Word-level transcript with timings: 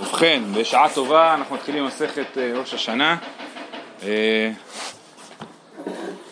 ובכן, 0.00 0.42
בשעה 0.54 0.88
טובה 0.94 1.34
אנחנו 1.34 1.54
מתחילים 1.54 1.86
מסכת 1.86 2.38
אה, 2.38 2.52
ראש 2.54 2.74
השנה. 2.74 3.16
אה, 4.02 4.50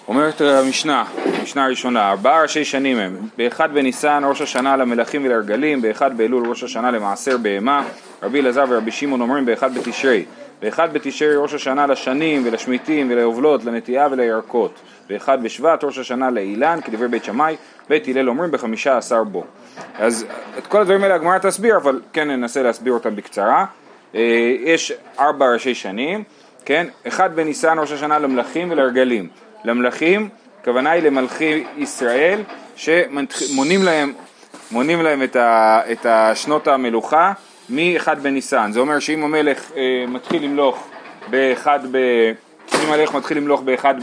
אומרת 0.08 0.40
המשנה, 0.40 1.04
המשנה 1.40 1.64
הראשונה, 1.64 2.10
ארבעה 2.10 2.42
ראשי 2.42 2.64
שנים 2.64 2.98
הם, 2.98 3.28
באחד 3.38 3.74
בניסן 3.74 4.22
ראש 4.28 4.40
השנה 4.40 4.76
למלכים 4.76 5.24
ולרגלים, 5.24 5.82
באחד 5.82 6.16
באלול 6.16 6.48
ראש 6.48 6.62
השנה 6.62 6.90
למעשר 6.90 7.36
בהמה, 7.36 7.84
רבי 8.22 8.40
אלעזר 8.40 8.64
ורבי 8.68 8.90
שמעון 8.90 9.20
אומרים 9.20 9.46
באחד 9.46 9.74
בתשרי, 9.78 10.24
באחד 10.62 10.92
בתשרי 10.92 11.36
ראש 11.36 11.54
השנה 11.54 11.86
לשנים 11.86 12.42
ולשמיטים 12.44 13.10
וליובלות, 13.10 13.64
לנטיעה 13.64 14.08
ולירקות, 14.10 14.80
באחד 15.08 15.42
בשבט 15.42 15.84
ראש 15.84 15.98
השנה 15.98 16.30
לאילן, 16.30 16.78
כדברי 16.84 17.08
בית 17.08 17.24
שמאי, 17.24 17.56
בית 17.88 18.08
הלל 18.08 18.28
אומרים 18.28 18.50
בחמישה 18.50 18.96
עשר 18.96 19.24
בו. 19.24 19.44
אז 19.98 20.26
את 20.58 20.66
כל 20.66 20.80
הדברים 20.80 21.02
האלה 21.02 21.14
הגמרא 21.14 21.38
תסביר, 21.38 21.76
אבל 21.76 22.00
כן 22.12 22.30
ננסה 22.30 22.62
להסביר 22.62 22.92
אותם 22.92 23.16
בקצרה. 23.16 23.64
אה, 24.14 24.54
יש 24.64 24.92
ארבע 25.18 25.52
ראשי 25.52 25.74
שנים, 25.74 26.24
כן? 26.64 26.86
אחד 27.08 27.36
בניסן 27.36 27.78
ראש 27.78 27.92
השנה 27.92 28.18
למלכים 28.18 28.70
ולרגלים. 28.70 29.28
למלכים, 29.64 30.28
הכוונה 30.60 30.90
היא 30.90 31.02
למלכי 31.02 31.64
ישראל, 31.76 32.40
שמונים 32.76 33.82
להם, 33.82 34.12
מונים 34.70 35.02
להם 35.02 35.22
את, 35.22 35.36
ה, 35.36 35.80
את 35.92 36.06
השנות 36.06 36.68
המלוכה 36.68 37.32
מאחד 37.68 38.22
בניסן. 38.22 38.72
זה 38.72 38.80
אומר 38.80 38.98
שאם 38.98 39.24
המלך 39.24 39.70
אה, 39.76 40.04
מתחיל 40.08 40.44
למלוך 40.44 40.88
באחד 41.30 41.80
ב... 41.90 41.98
אם 42.74 42.92
המלך 42.92 43.14
מתחיל 43.14 43.36
למלוך 43.36 43.62
באחד 43.62 43.94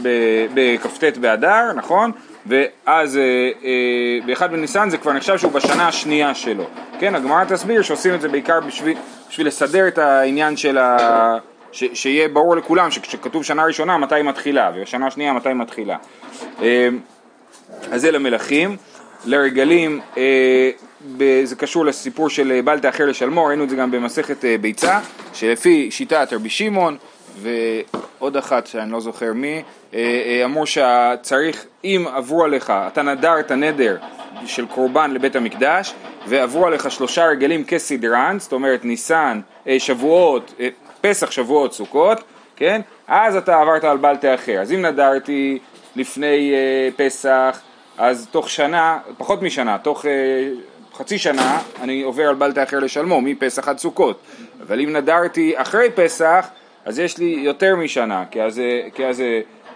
בכ"ט 0.54 1.16
באדר, 1.16 1.72
נכון? 1.76 2.12
ואז 2.46 3.16
אה, 3.16 3.22
אה, 3.64 4.26
באחד 4.26 4.52
בניסן 4.52 4.90
זה 4.90 4.98
כבר 4.98 5.12
נחשב 5.12 5.38
שהוא 5.38 5.52
בשנה 5.52 5.88
השנייה 5.88 6.34
שלו. 6.34 6.64
כן, 6.98 7.14
הגמרא 7.14 7.44
תסביר 7.44 7.82
שעושים 7.82 8.14
את 8.14 8.20
זה 8.20 8.28
בעיקר 8.28 8.60
בשביל, 8.60 8.96
בשביל 9.28 9.46
לסדר 9.46 9.88
את 9.88 9.98
העניין 9.98 10.56
של 10.56 10.78
ה... 10.78 11.38
ש, 11.72 11.84
שיהיה 11.94 12.28
ברור 12.28 12.56
לכולם 12.56 12.90
שכשכתוב 12.90 13.44
שנה 13.44 13.64
ראשונה 13.64 13.98
מתי 13.98 14.14
היא 14.14 14.24
מתחילה 14.24 14.70
ושנה 14.76 15.10
שנייה 15.10 15.32
מתי 15.32 15.48
היא 15.48 15.56
מתחילה. 15.56 15.96
אה, 16.62 16.88
אז 17.90 18.00
זה 18.00 18.10
למלכים. 18.10 18.76
לרגלים 19.26 20.00
זה 21.44 21.56
קשור 21.58 21.84
לסיפור 21.86 22.28
של 22.30 22.60
בל 22.64 22.78
תאחר 22.78 23.06
לשלמו, 23.06 23.44
ראינו 23.44 23.64
את 23.64 23.70
זה 23.70 23.76
גם 23.76 23.90
במסכת 23.90 24.44
ביצה, 24.60 25.00
שלפי 25.32 25.90
שיטת 25.90 26.28
רבי 26.32 26.50
שמעון 26.50 26.96
ועוד 27.40 28.36
אחת 28.36 28.66
שאני 28.66 28.92
לא 28.92 29.00
זוכר 29.00 29.32
מי, 29.32 29.62
אמרו 30.44 30.64
שצריך, 30.66 31.64
אם 31.84 32.06
עברו 32.14 32.44
עליך, 32.44 32.72
אתה 32.86 33.02
נדר 33.02 33.40
את 33.40 33.50
הנדר 33.50 33.96
של 34.46 34.66
קורבן 34.66 35.10
לבית 35.10 35.36
המקדש 35.36 35.94
ועברו 36.26 36.66
עליך 36.66 36.90
שלושה 36.90 37.26
רגלים 37.26 37.64
כסדרן, 37.64 38.36
זאת 38.40 38.52
אומרת 38.52 38.84
ניסן, 38.84 39.40
שבועות, 39.78 40.54
פסח, 41.00 41.30
שבועות, 41.30 41.72
סוכות, 41.72 42.22
כן? 42.56 42.80
אז 43.08 43.36
אתה 43.36 43.60
עברת 43.60 43.84
על 43.84 43.96
בל 43.96 44.16
תאחר. 44.16 44.60
אז 44.60 44.72
אם 44.72 44.82
נדרתי 44.82 45.58
לפני 45.96 46.52
פסח, 46.96 47.60
אז 47.98 48.28
תוך 48.30 48.50
שנה, 48.50 48.98
פחות 49.18 49.42
משנה, 49.42 49.78
תוך 49.78 50.04
חצי 50.94 51.18
שנה 51.18 51.58
אני 51.80 52.02
עובר 52.02 52.28
על 52.28 52.34
בל 52.34 52.52
תאחר 52.52 52.78
לשלמו, 52.78 53.20
מפסח 53.20 53.68
עד 53.68 53.78
סוכות. 53.78 54.18
אבל 54.66 54.80
אם 54.80 54.92
נדרתי 54.92 55.52
אחרי 55.56 55.90
פסח, 55.94 56.48
אז 56.84 56.98
יש 56.98 57.18
לי 57.18 57.36
יותר 57.38 57.76
משנה, 57.76 58.24
כי 58.30 58.42
אז, 58.42 58.60
כי 58.94 59.06
אז 59.06 59.22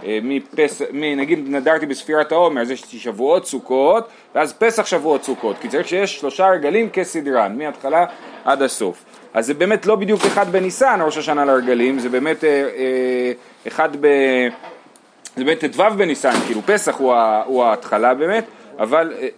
מפס, 0.03 0.83
נגיד 0.92 1.45
נדרתי 1.48 1.87
בספירת 1.87 2.33
העומר, 2.33 2.62
אז 2.62 2.70
יש 2.70 2.92
לי 2.92 2.98
שבועות 2.98 3.47
סוכות, 3.47 4.09
ואז 4.34 4.53
פסח 4.53 4.87
שבועות 4.87 5.25
סוכות, 5.25 5.56
כי 5.61 5.69
צריך 5.69 5.89
שיש 5.89 6.19
שלושה 6.19 6.48
רגלים 6.48 6.91
כסדרן, 6.91 7.59
מההתחלה 7.59 8.05
עד 8.45 8.62
הסוף. 8.62 9.05
אז 9.34 9.47
זה 9.47 9.55
באמת 9.55 9.87
לא 9.87 9.97
בדיוק 9.97 10.25
אחד 10.25 10.53
בניסן, 10.53 11.00
ראש 11.03 11.17
השנה 11.19 11.45
לרגלים, 11.45 11.98
זה 11.98 12.09
באמת 12.09 12.45
אה, 12.45 12.50
אה, 12.50 13.33
אחד 13.67 13.89
ב... 14.00 14.06
זה 15.37 15.45
באמת 15.45 15.65
ט"ו 15.65 15.83
בניסן, 15.97 16.33
כאילו 16.47 16.61
פסח 16.67 16.97
הוא, 16.97 17.15
הוא 17.44 17.65
ההתחלה 17.65 18.15
באמת, 18.15 18.44
אבל, 18.78 19.12
אה, 19.19 19.28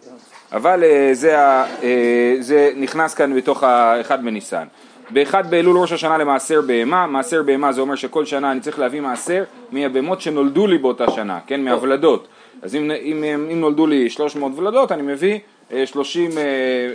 אבל 0.53 0.85
אה, 0.85 1.11
זה, 1.13 1.39
אה, 1.39 2.37
זה 2.41 2.71
נכנס 2.77 3.15
כאן 3.15 3.37
בתוך 3.37 3.63
האחד 3.63 4.25
בניסן. 4.25 4.67
באחד 5.13 5.51
באלול 5.51 5.77
ראש 5.77 5.93
השנה 5.93 6.19
למעשר 6.19 6.61
בהמה, 6.61 7.07
מעשר 7.07 7.43
בהמה 7.43 7.73
זה 7.73 7.81
אומר 7.81 7.95
שכל 7.95 8.25
שנה 8.25 8.53
אני 8.53 8.61
צריך 8.61 8.79
להביא 8.79 9.01
מעשר 9.01 9.45
מהבהמות 9.73 10.21
שנולדו 10.21 10.67
לי 10.67 10.79
באותה 10.79 11.11
שנה, 11.11 11.39
כן, 11.47 11.65
מהוולדות. 11.65 12.29
אז 12.63 12.75
אם, 12.75 12.91
אם, 12.91 13.25
אם 13.25 13.61
נולדו 13.61 13.87
לי 13.87 14.11
300 14.11 14.53
ולדות 14.57 14.93
אני 14.93 15.03
מביא 15.03 15.39
30 15.85 16.31
אה, 16.39 16.43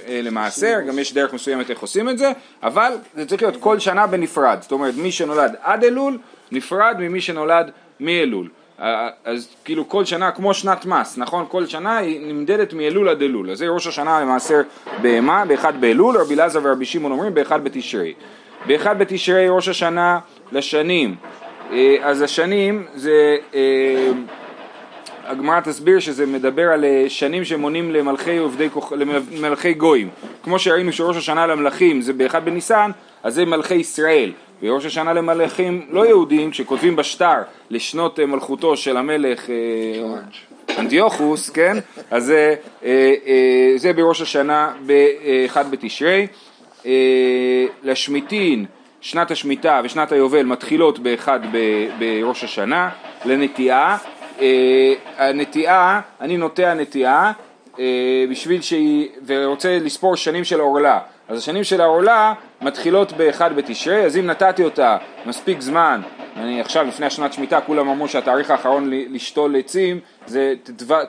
אה, 0.08 0.22
למעשר, 0.22 0.80
גם 0.88 1.00
יש 1.00 1.14
דרך 1.14 1.34
מסוימת 1.34 1.70
איך 1.70 1.80
עושים 1.80 2.10
את 2.10 2.18
זה, 2.18 2.32
אבל 2.64 2.94
זה 3.16 3.26
צריך 3.26 3.42
להיות 3.42 3.58
כל 3.60 3.80
שנה 3.80 4.08
בנפרד, 4.08 4.58
זאת 4.62 4.72
אומרת 4.72 4.94
מי 4.98 5.12
שנולד 5.12 5.56
עד 5.62 5.84
אלול 5.84 6.18
נפרד 6.52 6.96
ממי 7.00 7.22
שנולד 7.22 7.72
מאלול. 8.00 8.50
אז 8.80 9.56
כאילו 9.66 9.90
כל 9.90 10.06
שנה 10.06 10.32
כמו 10.32 10.54
שנת 10.54 10.86
מס, 10.86 11.18
נכון? 11.18 11.46
כל 11.50 11.66
שנה 11.66 11.98
היא 11.98 12.28
נמדדת 12.28 12.74
מאלול 12.74 13.10
עד 13.10 13.22
אלול. 13.22 13.52
אז 13.52 13.58
זה 13.58 13.68
ראש 13.68 13.88
השנה 13.88 14.22
למעשר 14.22 14.62
בהמה, 15.02 15.46
באחד 15.46 15.82
באלול, 15.82 16.18
רבי 16.18 16.34
אלעזר 16.34 16.60
ורבי 16.64 16.86
שמעון 16.86 17.12
אומרים 17.12 17.34
באחד 17.34 17.64
בתשרי. 17.64 18.14
באחד 18.68 19.00
בתשרי 19.00 19.50
ראש 19.50 19.68
השנה 19.68 20.20
לשנים. 20.52 21.16
אה, 21.72 21.96
אז 22.02 22.22
השנים 22.22 22.86
זה, 22.96 23.38
אה, 23.54 24.12
הגמרא 25.26 25.60
תסביר 25.60 26.00
שזה 26.00 26.26
מדבר 26.26 26.72
על 26.72 26.86
אה, 26.86 27.06
שנים 27.08 27.46
שמונים 27.46 27.92
למלכי, 27.92 28.38
עובדי, 28.38 28.70
למלכי 29.32 29.74
גויים. 29.74 30.10
כמו 30.44 30.60
שראינו 30.60 30.92
שראש 30.92 31.18
השנה 31.18 31.48
למלכים 31.48 32.02
זה 32.02 32.14
באחד 32.14 32.46
בניסן, 32.46 32.92
אז 33.24 33.34
זה 33.36 33.46
מלכי 33.46 33.76
ישראל. 33.76 34.32
וראש 34.64 34.86
השנה 34.86 35.14
למלכים 35.14 35.86
לא 35.90 36.06
יהודים, 36.06 36.52
כשכותבים 36.52 36.96
בשטר 36.96 37.42
לשנות 37.70 38.20
אה, 38.20 38.26
מלכותו 38.26 38.78
של 38.78 38.98
המלך 38.98 39.50
אה, 39.50 39.56
אנטיוכוס, 40.80 41.50
כן? 41.50 41.78
אז 42.12 42.26
זה, 42.26 42.56
אה, 42.86 43.74
זה 43.76 43.94
בראש 43.94 44.22
השנה 44.22 44.74
באחד 44.86 45.72
בתשרי. 45.72 46.28
לשמיטין, 47.84 48.66
שנת 49.02 49.32
השמיטה 49.32 49.82
ושנת 49.84 50.12
היובל 50.12 50.44
מתחילות 50.44 51.00
באחד 51.00 51.40
בראש 52.00 52.44
השנה. 52.44 52.90
לנטיעה, 53.26 53.98
הנטיעה, 55.18 56.02
אני 56.22 56.38
נוטע 56.38 56.74
נטיעה 56.74 57.32
בשביל 58.30 58.62
שהיא, 58.62 59.08
ורוצה 59.26 59.78
לספור 59.82 60.16
שנים 60.16 60.44
של 60.44 60.60
עורלה. 60.60 61.00
אז 61.30 61.38
השנים 61.38 61.64
של 61.64 61.82
העולה 61.82 62.34
מתחילות 62.62 63.12
באחד 63.12 63.56
בתשרי, 63.56 64.06
אז 64.06 64.18
אם 64.18 64.26
נתתי 64.26 64.64
אותה 64.64 64.98
מספיק 65.26 65.62
זמן, 65.62 66.02
אני 66.38 66.62
עכשיו 66.62 66.86
לפני 66.88 67.06
השנת 67.06 67.34
שמיטה 67.34 67.62
כולם 67.62 67.90
אמרו 67.90 68.08
שהתאריך 68.08 68.52
האחרון 68.52 68.90
לשתול 68.92 69.56
עצים 69.56 70.00
זה 70.26 70.54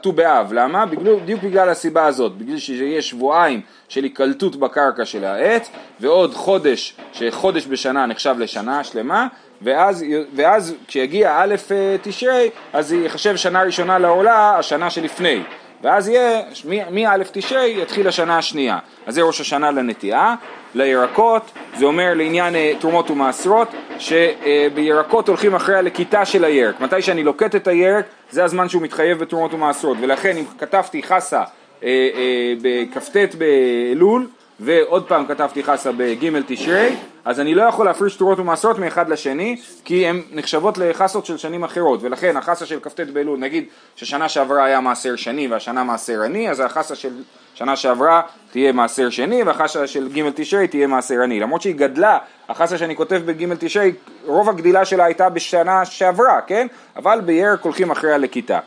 ט"ו 0.02 0.12
באב, 0.12 0.52
למה? 0.52 0.86
בדיוק 0.86 1.42
בגלל 1.42 1.68
הסיבה 1.68 2.04
הזאת, 2.04 2.38
בגלל 2.38 2.58
שיש 2.58 3.08
שבועיים 3.08 3.60
של 3.88 4.02
היקלטות 4.02 4.56
בקרקע 4.56 5.04
של 5.04 5.24
העץ 5.24 5.70
ועוד 6.00 6.34
חודש, 6.34 6.96
שחודש 7.12 7.66
בשנה 7.66 8.06
נחשב 8.06 8.34
לשנה 8.38 8.84
שלמה 8.84 9.26
ואז, 9.62 10.04
ואז 10.34 10.74
כשיגיע 10.88 11.36
א' 11.38 11.54
תשרי 12.02 12.50
אז 12.72 12.92
ייחשב 12.92 13.36
שנה 13.36 13.62
ראשונה 13.62 13.98
לעולה 13.98 14.58
השנה 14.58 14.90
שלפני 14.90 15.42
ואז 15.82 16.08
יהיה, 16.08 16.42
מא' 16.90 17.16
תשרי 17.32 17.82
יתחיל 17.82 18.08
השנה 18.08 18.38
השנייה. 18.38 18.78
אז 19.06 19.14
זה 19.14 19.22
ראש 19.22 19.40
השנה 19.40 19.70
לנטיעה. 19.70 20.34
לירקות, 20.74 21.50
זה 21.76 21.84
אומר 21.84 22.14
לעניין 22.14 22.54
אה, 22.54 22.72
תרומות 22.80 23.10
ומעשרות, 23.10 23.68
שבירקות 23.98 25.28
הולכים 25.28 25.54
אחרי 25.54 25.76
הלקיטה 25.76 26.24
של 26.24 26.44
הירק. 26.44 26.80
מתי 26.80 27.02
שאני 27.02 27.22
לוקט 27.22 27.54
את 27.54 27.68
הירק, 27.68 28.04
זה 28.30 28.44
הזמן 28.44 28.68
שהוא 28.68 28.82
מתחייב 28.82 29.18
בתרומות 29.18 29.54
ומעשרות. 29.54 29.96
ולכן 30.00 30.36
אם 30.36 30.44
כתבתי 30.58 31.02
חסה 31.02 31.42
אה, 31.82 31.88
אה, 32.14 32.54
בכ"ט 32.62 33.34
באלול, 33.34 34.28
ועוד 34.60 35.08
פעם 35.08 35.26
כתבתי 35.26 35.64
חסה 35.64 35.92
בג' 35.92 36.40
תשרי, 36.46 36.96
אז 37.24 37.40
אני 37.40 37.54
לא 37.54 37.62
יכול 37.62 37.86
להפריש 37.86 38.16
תרועות 38.16 38.38
ומעשרות 38.38 38.78
מאחד 38.78 39.08
לשני, 39.08 39.60
כי 39.84 40.06
הן 40.06 40.22
נחשבות 40.32 40.78
לחסות 40.78 41.26
של 41.26 41.36
שנים 41.36 41.64
אחרות, 41.64 42.02
ולכן 42.02 42.36
החסה 42.36 42.66
של 42.66 42.80
כ"ט 42.80 43.00
באלול, 43.00 43.38
נגיד 43.38 43.64
ששנה 43.96 44.28
שעברה 44.28 44.64
היה 44.64 44.80
מעשר 44.80 45.16
שני 45.16 45.48
והשנה 45.48 45.84
מעשר 45.84 46.22
עני, 46.22 46.50
אז 46.50 46.60
החסה 46.60 46.94
של 46.94 47.12
שנה 47.54 47.76
שעברה 47.76 48.22
תהיה 48.50 48.72
מעשר 48.72 49.10
שני, 49.10 49.42
והחסה 49.42 49.86
של 49.86 50.08
ג' 50.08 50.30
תשרי 50.34 50.68
תהיה 50.68 50.86
מעשר 50.86 51.22
עני. 51.22 51.40
למרות 51.40 51.62
שהיא 51.62 51.74
גדלה, 51.74 52.18
החסה 52.48 52.78
שאני 52.78 52.96
כותב 52.96 53.22
בג' 53.24 53.54
תשרי, 53.54 53.92
רוב 54.26 54.48
הגדילה 54.48 54.84
שלה 54.84 55.04
הייתה 55.04 55.28
בשנה 55.28 55.84
שעברה, 55.84 56.40
כן? 56.46 56.66
אבל 56.96 57.20
בירק 57.20 57.62
הולכים 57.62 57.90
אחרי 57.90 58.12
הלקיטה. 58.12 58.58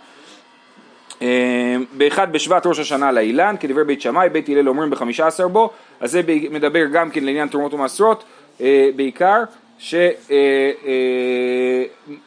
אמ, 1.21 1.27
באחד 1.94 2.33
בשבט 2.33 2.66
ראש 2.66 2.80
השנה 2.80 3.12
לאילן, 3.12 3.56
כדברי 3.60 3.83
בית 3.83 4.01
שמאי, 4.01 4.30
בית 4.30 4.50
הלל 4.50 4.69
אומרים 4.69 4.89
בחמישה 4.89 5.27
עשר 5.27 5.48
בו, 5.48 5.69
אז 6.00 6.12
זה 6.12 6.21
מדבר 6.51 6.86
גם 6.86 7.12
כן 7.12 7.24
לעניין 7.24 7.48
תרומות 7.48 7.74
ומעשרות, 7.74 8.24
אה, 8.62 8.89
בעיקר, 8.95 9.44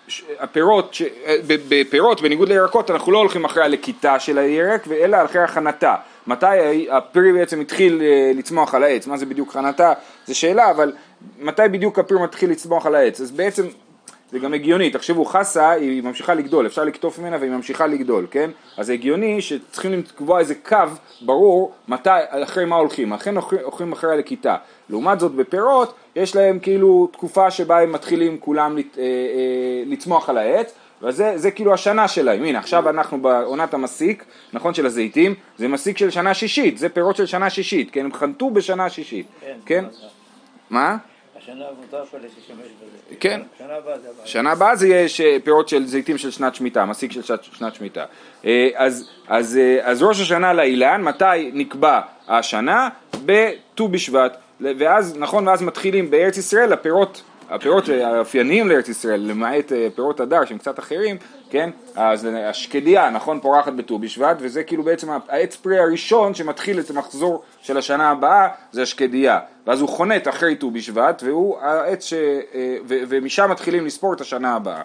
שהפירות, 0.07 0.97
אה, 1.01 1.07
אה, 1.27 1.37
בפירות, 1.69 2.23
בניגוד 2.23 2.49
לירקות, 2.49 2.91
אנחנו 2.91 3.13
לא 3.13 3.19
הולכים 3.19 3.45
אחרי 3.45 3.65
הלקיטה 3.65 4.19
של 4.19 4.39
הירק, 4.39 4.89
אלא 4.89 5.25
אחרי 5.25 5.43
הכנתה. 5.43 5.95
מתי 6.27 6.87
הפרי 6.91 7.33
בעצם 7.33 7.61
התחיל 7.61 8.03
לצמוח 8.35 8.75
על 8.75 8.83
העץ, 8.85 9.07
מה 9.07 9.17
זה 9.17 9.27
בדיוק 9.27 9.49
הכנתה, 9.51 9.93
זו 10.27 10.39
שאלה, 10.39 10.71
אבל 10.71 10.93
מתי 11.41 11.63
בדיוק 11.71 11.99
הפיר 11.99 12.19
מתחיל 12.19 12.51
לצמוח 12.51 12.87
על 12.87 12.95
העץ, 12.95 13.21
אז 13.21 13.31
בעצם 13.31 13.67
זה 14.33 14.39
גם 14.39 14.55
הגיוני, 14.55 14.91
תחשבו 14.91 15.25
חסה 15.25 15.71
היא 15.71 16.03
ממשיכה 16.03 16.35
לגדול, 16.35 16.67
אפשר 16.67 16.85
לקטוף 16.85 17.19
ממנה 17.19 17.37
והיא 17.41 17.51
ממשיכה 17.51 17.87
לגדול, 17.87 18.27
כן? 18.31 18.51
אז 18.77 18.87
זה 18.87 18.93
הגיוני 18.93 19.43
שצריכים 19.43 19.93
לקבוע 19.93 20.41
איזה 20.41 20.55
קו 20.55 20.77
ברור 21.21 21.73
מתי, 21.89 22.11
אחרי 22.29 22.65
מה 22.65 22.77
הולכים, 22.77 23.13
אכן 23.13 23.35
הולכים 23.37 23.93
אחרי 23.93 24.13
הלכיתה. 24.13 24.57
לעומת 24.91 25.21
זאת 25.21 25.33
בפירות 25.33 25.95
יש 26.17 26.37
להם 26.37 26.59
כאילו 26.59 27.09
תקופה 27.13 27.51
שבה 27.51 27.81
הם 27.81 27.93
מתחילים 27.93 28.39
כולם 28.41 28.79
לת, 28.79 28.99
אה, 28.99 29.03
אה, 29.03 29.09
לצמוח 29.87 30.29
על 30.29 30.39
העץ 30.39 30.75
וזה 31.03 31.33
זה 31.37 31.51
כאילו 31.51 31.75
השנה 31.75 32.09
שלהם, 32.09 32.45
הנה 32.45 32.59
עכשיו 32.59 32.89
אנחנו 32.89 33.23
בעונת 33.23 33.75
המסיק, 33.75 34.25
נכון 34.53 34.75
של 34.75 34.87
הזיתים, 34.87 35.35
זה 35.59 35.69
מסיק 35.69 35.99
של 35.99 36.11
שנה 36.11 36.35
שישית, 36.35 36.79
זה 36.79 36.89
פירות 36.89 37.17
של 37.17 37.27
שנה 37.27 37.51
שישית, 37.51 37.91
כן, 37.91 38.05
הם 38.05 38.13
חנתו 38.13 38.51
בשנה 38.51 38.91
שישית, 38.91 39.27
כן? 39.41 39.57
כן? 39.67 39.85
מה? 40.71 40.97
השנה 41.43 41.65
מותר 41.81 42.07
כבר 42.07 42.19
להשתמש 42.23 42.57
בזה. 42.57 43.17
כן. 43.21 43.41
שנה 43.59 43.75
הבאה 43.75 43.99
זה 43.99 44.09
הבעיה. 44.11 44.27
שנה 44.27 44.53
הבאה 44.53 44.77
זה 44.77 44.89
יהיה 44.89 45.09
ש- 45.09 45.21
פירות 45.45 45.69
של 45.69 45.87
זיתים 45.87 46.19
של 46.19 46.31
שנת 46.31 46.55
שמיטה, 46.55 46.85
מסיק 46.85 47.13
של 47.13 47.23
שנת- 47.23 47.75
שמיטה. 47.75 48.05
אה, 48.45 48.69
אז, 48.75 49.09
אז, 49.29 49.57
אה, 49.57 49.79
אז 49.91 50.03
ראש 50.03 50.21
השנה 50.21 50.53
לאילן, 50.53 51.03
מתי 51.03 51.51
נקבע 51.55 52.01
השנה? 52.29 52.89
בט"ו 53.25 53.89
בשבט. 53.89 54.37
ואז, 54.61 55.17
נכון, 55.19 55.49
ואז 55.49 55.63
מתחילים 55.63 56.11
בארץ 56.11 56.37
ישראל 56.37 56.73
הפירות, 56.73 57.23
הפירות 57.51 57.89
האופייניים 57.89 58.69
לארץ 58.69 58.89
ישראל, 58.89 59.21
למעט 59.21 59.73
אה, 59.73 59.89
פירות 59.95 60.21
הדר 60.21 60.45
שהם 60.45 60.59
קצת 60.59 60.79
אחרים, 60.79 61.17
כן? 61.51 61.71
אז 61.97 62.29
השקדיה, 62.45 63.11
נכון, 63.11 63.41
פורחת 63.41 63.73
בט"ו 63.73 63.99
בשבט, 63.99 64.37
וזה 64.41 64.63
כאילו 64.65 64.83
בעצם 64.83 65.09
העץ 65.29 65.57
פרי 65.57 65.79
הראשון 65.79 66.35
שמתחיל 66.35 66.81
את 66.81 66.91
המחזור 66.91 67.43
של 67.63 67.79
השנה 67.79 68.11
הבאה, 68.11 68.49
זה 68.73 68.83
השקדיה. 68.83 69.41
ואז 69.67 69.81
הוא 69.81 69.89
חונט 69.89 70.29
אחרי 70.29 70.57
ט"ו 70.57 70.71
בשבט, 70.71 71.23
והוא 71.27 71.59
העץ 71.59 72.05
ש... 72.05 72.13
אה, 72.13 72.77
ו- 72.89 72.99
ומשם 73.09 73.51
מתחילים 73.51 73.87
לספור 73.87 74.15
את 74.15 74.21
השנה 74.21 74.55
הבאה. 74.55 74.83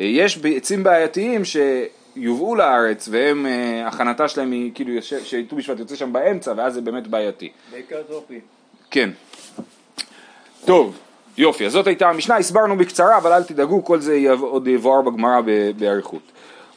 אה, 0.00 0.04
יש 0.04 0.38
עצים 0.56 0.84
בעייתיים 0.84 1.42
שיובאו 1.44 2.54
לארץ 2.54 3.08
והם, 3.10 3.46
אה, 3.46 3.88
הכנתה 3.88 4.28
שלהם 4.28 4.50
היא 4.50 4.70
כאילו, 4.74 5.02
שט"ו 5.02 5.56
בשבט 5.56 5.78
יוצא 5.78 5.96
שם 5.96 6.12
באמצע 6.12 6.52
ואז 6.56 6.74
זה 6.74 6.80
באמת 6.80 7.06
בעייתי. 7.06 7.52
בעיקר. 7.70 8.02
כן. 8.90 9.10
טוב, 10.64 10.98
יופי, 11.38 11.66
אז 11.66 11.72
זאת 11.72 11.86
הייתה 11.86 12.08
המשנה, 12.08 12.36
הסברנו 12.36 12.76
בקצרה, 12.76 13.16
אבל 13.16 13.32
אל 13.32 13.42
תדאגו, 13.42 13.84
כל 13.84 14.00
זה 14.00 14.18
עוד 14.40 14.68
יבואר 14.68 15.02
בגמרא 15.02 15.40
באריכות. 15.76 16.22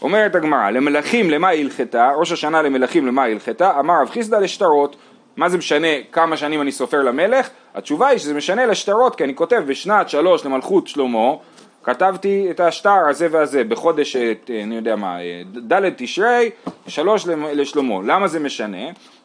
אומרת 0.01 0.35
הגמרא, 0.35 0.69
למלכים 0.69 1.29
למה 1.29 1.49
הלכתה, 1.49 2.11
ראש 2.17 2.31
השנה 2.31 2.61
למלכים 2.61 3.07
למה 3.07 3.23
הלכתה, 3.23 3.79
אמר 3.79 4.01
רב 4.01 4.09
חיסדא 4.09 4.37
לשטרות, 4.37 4.95
מה 5.37 5.49
זה 5.49 5.57
משנה 5.57 5.87
כמה 6.11 6.37
שנים 6.37 6.61
אני 6.61 6.71
סופר 6.71 7.03
למלך? 7.03 7.49
התשובה 7.75 8.07
היא 8.07 8.19
שזה 8.19 8.33
משנה 8.33 8.65
לשטרות, 8.65 9.15
כי 9.15 9.23
אני 9.23 9.35
כותב 9.35 9.63
בשנת 9.67 10.09
שלוש 10.09 10.45
למלכות 10.45 10.87
שלמה, 10.87 11.33
כתבתי 11.83 12.47
את 12.51 12.59
השטר 12.59 13.07
הזה 13.09 13.27
והזה 13.31 13.63
בחודש, 13.63 14.15
אה, 14.15 14.33
אני 14.63 14.75
יודע 14.75 14.95
מה, 14.95 15.19
אה, 15.21 15.41
ד' 15.73 15.89
תשרי, 15.97 16.49
שלוש 16.87 17.27
למ- 17.27 17.45
לשלמה. 17.53 17.95
למה 18.05 18.27
זה 18.27 18.39
משנה? 18.39 18.77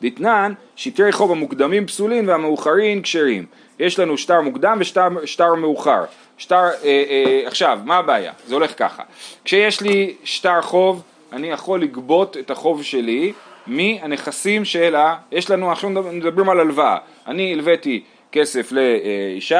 דתנן, 0.03 0.53
שטרי 0.76 1.12
חוב 1.12 1.31
המוקדמים 1.32 1.87
פסולים 1.87 2.29
והמאוחרים 2.29 3.03
כשרים. 3.03 3.47
יש 3.79 3.99
לנו 3.99 4.19
שטר 4.19 4.41
מוקדם 4.41 4.76
ושטר 4.81 5.09
שטר 5.25 5.55
מאוחר. 5.55 6.05
שטר, 6.38 6.56
אה, 6.56 6.70
אה, 6.85 7.43
עכשיו, 7.47 7.79
מה 7.85 7.97
הבעיה? 7.97 8.32
זה 8.47 8.55
הולך 8.55 8.79
ככה. 8.79 9.03
כשיש 9.44 9.81
לי 9.81 10.14
שטר 10.25 10.62
חוב, 10.62 11.03
אני 11.32 11.50
יכול 11.50 11.82
לגבות 11.82 12.37
את 12.37 12.50
החוב 12.50 12.82
שלי 12.82 13.32
מהנכסים 13.67 14.64
של 14.64 14.97
ה... 14.97 15.17
יש 15.32 15.50
לנו, 15.50 15.73
עכשיו 15.73 15.91
מדברים 15.91 16.49
על 16.49 16.61
הלוואה. 16.61 16.97
אני 17.26 17.53
הלוויתי 17.53 18.03
כסף 18.32 18.73
לישי 18.73 19.55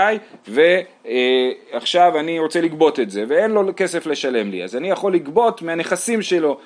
ועכשיו 0.49 2.19
אני 2.19 2.39
רוצה 2.39 2.61
לגבות 2.61 3.01
את 3.01 3.11
זה 3.11 3.25
ואין 3.29 3.51
לו 3.51 3.63
כסף 3.77 4.07
לשלם 4.07 4.51
לי. 4.51 4.65
אז 4.65 4.77
אני 4.77 4.91
יכול 4.91 5.15
לגבות 5.15 5.63
מהנכסים 5.63 6.23
שלו. 6.23 6.59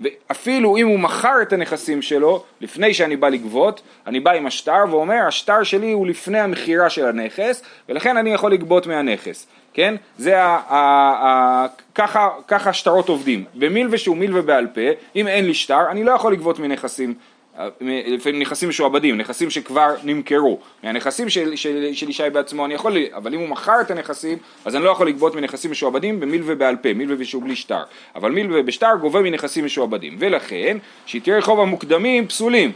ואפילו 0.00 0.76
אם 0.76 0.86
הוא 0.88 0.98
מכר 0.98 1.42
את 1.42 1.52
הנכסים 1.52 2.02
שלו 2.02 2.44
לפני 2.60 2.94
שאני 2.94 3.16
בא 3.16 3.28
לגבות 3.28 3.82
אני 4.06 4.20
בא 4.20 4.30
עם 4.32 4.46
השטר 4.46 4.84
ואומר 4.90 5.20
השטר 5.26 5.62
שלי 5.62 5.92
הוא 5.92 6.06
לפני 6.06 6.40
המכירה 6.40 6.90
של 6.90 7.06
הנכס 7.06 7.62
ולכן 7.88 8.16
אני 8.16 8.30
יכול 8.30 8.52
לגבות 8.52 8.86
מהנכס 8.86 9.46
כן? 9.74 9.94
זה 10.18 10.42
ה, 10.42 10.46
ה, 10.46 10.78
ה, 11.26 11.66
ככה, 11.94 12.28
ככה 12.48 12.72
שטרות 12.72 13.08
עובדים. 13.08 13.44
במילווה 13.54 13.98
שהוא 13.98 14.16
מילווה 14.16 14.42
בעל 14.42 14.66
פה 14.66 14.80
אם 15.16 15.28
אין 15.28 15.44
לי 15.44 15.54
שטר 15.54 15.90
אני 15.90 16.04
לא 16.04 16.12
יכול 16.12 16.32
לגבות 16.32 16.58
מנכסים 16.58 17.14
לפעמים 17.80 18.40
נכסים 18.40 18.68
משועבדים, 18.68 19.18
נכסים 19.18 19.50
שכבר 19.50 19.94
נמכרו, 20.04 20.58
מהנכסים 20.82 21.30
של, 21.30 21.56
של, 21.56 21.88
של 21.92 22.10
ישי 22.10 22.30
בעצמו 22.32 22.64
אני 22.64 22.74
יכול, 22.74 22.96
אבל 23.14 23.34
אם 23.34 23.40
הוא 23.40 23.48
מכר 23.48 23.80
את 23.80 23.90
הנכסים 23.90 24.38
אז 24.64 24.76
אני 24.76 24.84
לא 24.84 24.90
יכול 24.90 25.08
לגבות 25.08 25.34
מנכסים 25.34 25.70
משועבדים 25.70 26.20
במילווה 26.20 26.54
בעל 26.54 26.76
פה, 26.76 26.92
מילווה 26.92 27.24
שהוא 27.24 27.42
בלי 27.42 27.56
שטר, 27.56 27.82
אבל 28.14 28.30
מילווה 28.30 28.62
בשטר 28.62 28.94
גובה 29.00 29.20
מנכסים 29.20 29.64
משועבדים, 29.64 30.16
ולכן 30.18 30.76
שיתרי 31.06 31.42
חוב 31.42 31.60
המוקדמים 31.60 32.26
פסולים, 32.26 32.72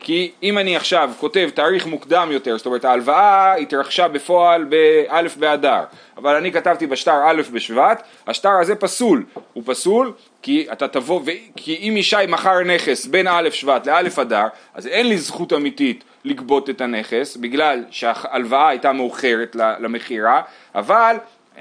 כי 0.00 0.30
אם 0.42 0.58
אני 0.58 0.76
עכשיו 0.76 1.10
כותב 1.20 1.48
תאריך 1.54 1.86
מוקדם 1.86 2.28
יותר, 2.32 2.56
זאת 2.56 2.66
אומרת 2.66 2.84
ההלוואה 2.84 3.54
התרחשה 3.54 4.08
בפועל 4.08 4.64
באלף 4.64 5.36
באדר, 5.36 5.80
אבל 6.16 6.36
אני 6.36 6.52
כתבתי 6.52 6.86
בשטר 6.86 7.22
א' 7.26 7.42
בשבט, 7.52 8.02
השטר 8.26 8.52
הזה 8.60 8.74
פסול, 8.74 9.24
הוא 9.52 9.62
פסול 9.66 10.12
כי 10.42 10.66
אתה 10.72 10.88
תבוא, 10.88 11.20
ו... 11.20 11.30
כי 11.56 11.76
אם 11.88 11.96
ישי 11.96 12.16
מכר 12.28 12.62
נכס 12.64 13.06
בין 13.06 13.26
א' 13.26 13.48
שבט 13.50 13.86
לא' 13.86 14.22
אדר, 14.22 14.46
אז 14.74 14.86
אין 14.86 15.08
לי 15.08 15.18
זכות 15.18 15.52
אמיתית 15.52 16.04
לגבות 16.24 16.70
את 16.70 16.80
הנכס, 16.80 17.36
בגלל 17.36 17.84
שההלוואה 17.90 18.68
הייתה 18.68 18.92
מאוחרת 18.92 19.56
למכירה, 19.78 20.42
אבל 20.74 21.16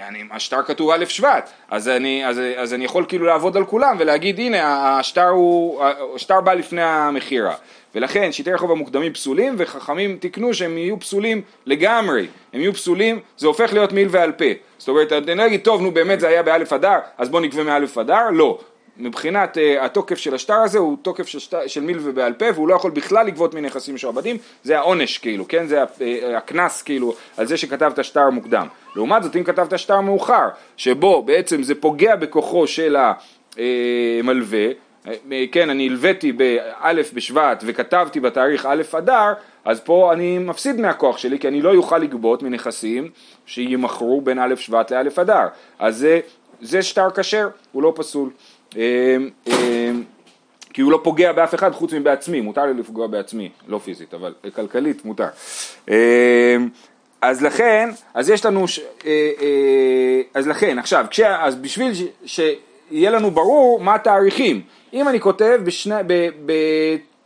אני, 0.07 0.23
השטר 0.31 0.63
כתוב 0.63 0.89
א' 0.89 1.05
שבט, 1.05 1.49
אז 1.69 1.87
אני, 1.89 2.27
אז, 2.27 2.41
אז 2.57 2.73
אני 2.73 2.85
יכול 2.85 3.05
כאילו 3.07 3.25
לעבוד 3.25 3.57
על 3.57 3.65
כולם 3.65 3.95
ולהגיד 3.99 4.39
הנה 4.39 4.99
השטר, 4.99 5.27
הוא, 5.27 5.83
השטר 6.15 6.41
בא 6.41 6.53
לפני 6.53 6.83
המכירה. 6.83 7.55
ולכן 7.95 8.31
שיטי 8.31 8.57
חוב 8.57 8.71
המוקדמים 8.71 9.13
פסולים 9.13 9.55
וחכמים 9.57 10.17
תיקנו 10.17 10.53
שהם 10.53 10.77
יהיו 10.77 10.99
פסולים 10.99 11.41
לגמרי, 11.65 12.27
הם 12.53 12.61
יהיו 12.61 12.73
פסולים, 12.73 13.19
זה 13.37 13.47
הופך 13.47 13.73
להיות 13.73 13.91
מיל 13.91 14.07
ועל 14.11 14.31
פה. 14.31 14.45
זאת 14.77 14.87
אומרת, 14.87 15.11
אני 15.11 15.45
אגיד, 15.45 15.61
טוב, 15.61 15.81
נו 15.81 15.91
באמת 15.91 16.19
זה 16.19 16.27
היה 16.27 16.43
באלף 16.43 16.73
אדר, 16.73 16.97
אז 17.17 17.29
בוא 17.29 17.41
נגבה 17.41 17.63
מאלף 17.63 17.97
אדר, 17.97 18.29
לא. 18.31 18.59
מבחינת 18.97 19.57
uh, 19.57 19.83
התוקף 19.83 20.17
של 20.17 20.35
השטר 20.35 20.53
הזה 20.53 20.79
הוא 20.79 20.97
תוקף 21.01 21.27
של, 21.27 21.39
שטר, 21.39 21.67
של 21.67 21.81
מיל 21.81 21.97
ובעל 22.01 22.33
פה 22.33 22.45
והוא 22.53 22.67
לא 22.67 22.75
יכול 22.75 22.91
בכלל 22.91 23.25
לגבות 23.25 23.53
מנכסים 23.53 23.95
משועבדים, 23.95 24.37
זה 24.63 24.77
העונש 24.77 25.17
כאילו, 25.17 25.47
כן? 25.47 25.67
זה 25.67 25.83
הקנס 26.37 26.81
כאילו 26.81 27.15
על 27.37 27.45
זה 27.45 27.57
שכתבת 27.57 28.03
שטר 28.03 28.29
מוקדם. 28.29 28.67
לעומת 28.95 29.23
זאת 29.23 29.35
אם 29.35 29.43
כתבת 29.43 29.79
שטר 29.79 30.01
מאוחר, 30.01 30.47
שבו 30.77 31.23
בעצם 31.23 31.63
זה 31.63 31.75
פוגע 31.75 32.15
בכוחו 32.15 32.67
של 32.67 32.95
המלווה, 33.57 34.67
כן, 35.51 35.69
אני 35.69 35.87
הלוויתי 35.87 36.31
באלף 36.31 37.13
בשבט 37.13 37.63
וכתבתי 37.65 38.19
בתאריך 38.19 38.65
א' 38.65 38.81
אדר, 38.97 39.33
אז 39.65 39.79
פה 39.79 40.13
אני 40.13 40.37
מפסיד 40.37 40.81
מהכוח 40.81 41.17
שלי 41.17 41.39
כי 41.39 41.47
אני 41.47 41.61
לא 41.61 41.69
יוכל 41.69 41.97
לגבות 41.97 42.43
מנכסים 42.43 43.09
שימכרו 43.45 44.21
בין 44.21 44.39
א' 44.39 44.55
שבט 44.55 44.91
לא' 44.91 45.21
אדר. 45.21 45.47
אז 45.79 45.97
זה, 45.97 46.19
זה 46.61 46.83
שטר 46.83 47.07
כשר, 47.15 47.47
הוא 47.71 47.83
לא 47.83 47.93
פסול. 47.95 48.29
כי 50.73 50.81
הוא 50.81 50.91
לא 50.91 50.99
פוגע 51.03 51.31
באף 51.31 51.55
אחד 51.55 51.71
חוץ 51.71 51.93
מבעצמי, 51.93 52.41
מותר 52.41 52.65
לי 52.65 52.73
לפגוע 52.73 53.07
בעצמי, 53.07 53.49
לא 53.67 53.77
פיזית, 53.77 54.13
אבל 54.13 54.33
כלכלית 54.55 55.05
מותר. 55.05 55.27
אז 57.21 57.41
לכן, 57.41 57.89
אז 58.13 58.29
יש 58.29 58.45
לנו, 58.45 58.67
ש... 58.67 58.79
אז 60.33 60.47
לכן, 60.47 60.79
עכשיו, 60.79 61.05
כש... 61.09 61.19
אז 61.19 61.55
בשביל 61.55 61.91
ש... 62.25 62.39
שיהיה 62.89 63.11
לנו 63.11 63.31
ברור 63.31 63.79
מה 63.79 63.95
התאריכים, 63.95 64.61
אם 64.93 65.07
אני 65.07 65.19
כותב 65.19 65.59
בשני, 65.63 65.95
ב... 66.07 66.29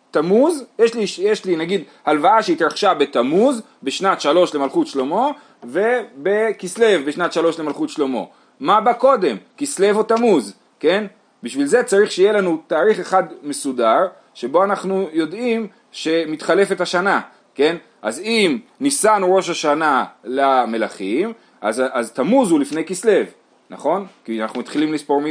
בתמוז, 0.09 0.63
יש 0.79 0.93
לי, 0.93 1.05
יש 1.19 1.45
לי 1.45 1.55
נגיד 1.55 1.83
הלוואה 2.05 2.43
שהתרחשה 2.43 2.93
בתמוז, 2.93 3.61
בשנת 3.83 4.21
שלוש 4.21 4.55
למלכות 4.55 4.87
שלמה, 4.87 5.27
ובכסלו 5.63 7.05
בשנת 7.05 7.33
שלוש 7.33 7.59
למלכות 7.59 7.89
שלמה. 7.89 8.23
מה 8.59 8.81
בא 8.81 8.93
קודם, 8.93 9.37
כסלו 9.57 9.97
או 9.97 10.03
תמוז, 10.03 10.53
כן? 10.79 11.05
בשביל 11.43 11.65
זה 11.65 11.83
צריך 11.83 12.11
שיהיה 12.11 12.31
לנו 12.31 12.61
תאריך 12.67 12.99
אחד 12.99 13.23
מסודר, 13.43 14.07
שבו 14.33 14.63
אנחנו 14.63 15.09
יודעים 15.13 15.67
שמתחלפת 15.91 16.81
השנה, 16.81 17.21
כן? 17.55 17.75
אז 18.01 18.19
אם 18.19 18.57
ניסן 18.79 19.21
הוא 19.21 19.35
ראש 19.35 19.49
השנה 19.49 20.05
למלכים, 20.23 21.33
אז, 21.61 21.83
אז 21.91 22.11
תמוז 22.11 22.51
הוא 22.51 22.59
לפני 22.59 22.85
כסלו, 22.85 23.21
נכון? 23.69 24.07
כי 24.25 24.41
אנחנו 24.41 24.59
מתחילים 24.59 24.93
לספור 24.93 25.21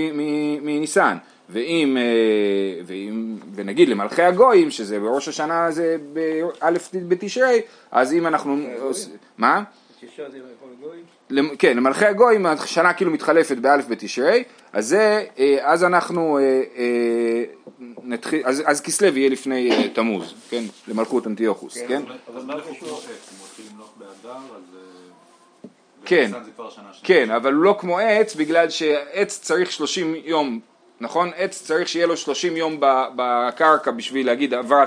מניסן. 0.62 1.16
ואם, 1.50 1.96
ואם, 2.86 3.36
ונגיד 3.54 3.88
למלכי 3.88 4.22
הגויים, 4.22 4.70
שזה 4.70 5.00
בראש 5.00 5.28
השנה 5.28 5.70
זה 5.70 5.96
באלף 6.12 6.90
בתשרי, 6.92 7.60
אז 7.90 8.12
אם 8.12 8.26
אנחנו, 8.26 8.56
מה? 9.38 9.62
כן, 11.58 11.76
למלכי 11.76 12.06
הגויים 12.06 12.46
השנה 12.46 12.92
כאילו 12.92 13.10
מתחלפת 13.10 13.56
באלף 13.56 13.88
בתשרי, 13.88 14.44
אז 14.72 14.86
זה, 14.86 15.24
אז 15.60 15.84
אנחנו 15.84 16.38
נתחיל, 18.04 18.42
אז, 18.44 18.62
אז 18.66 18.80
כסלו 18.80 19.16
יהיה 19.16 19.28
לפני 19.28 19.88
תמוז, 19.88 20.34
כן, 20.50 20.64
למלכות 20.88 21.26
אנטיוכוס, 21.26 21.78
כן? 21.88 22.02
אבל 22.34 22.42
מה 22.42 22.54
קשור? 22.60 22.72
אם 22.72 22.88
הוא 22.88 23.46
מתחיל 23.46 23.64
למלוך 23.72 23.94
באדר, 23.98 24.36
אז... 24.56 24.77
כן. 26.08 26.30
כן, 27.02 27.30
אבל 27.30 27.52
הוא 27.52 27.62
לא 27.62 27.76
כמו 27.78 27.98
עץ 27.98 28.34
בגלל 28.34 28.70
שעץ 28.70 29.40
צריך 29.42 29.72
30 29.72 30.14
יום, 30.24 30.60
נכון? 31.00 31.30
עץ 31.36 31.62
צריך 31.62 31.88
שיהיה 31.88 32.06
לו 32.06 32.16
30 32.16 32.56
יום 32.56 32.76
בקרקע 33.16 33.90
בשביל 33.90 34.26
להגיד 34.26 34.54
עבר, 34.54 34.84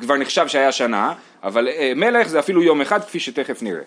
כבר 0.00 0.16
נחשב 0.16 0.48
שהיה 0.48 0.72
שנה, 0.72 1.12
אבל 1.42 1.68
אה, 1.68 1.92
מלך 1.96 2.28
זה 2.28 2.38
אפילו 2.38 2.62
יום 2.62 2.80
אחד 2.80 3.00
כפי 3.00 3.20
שתכף 3.20 3.62
נראה. 3.62 3.82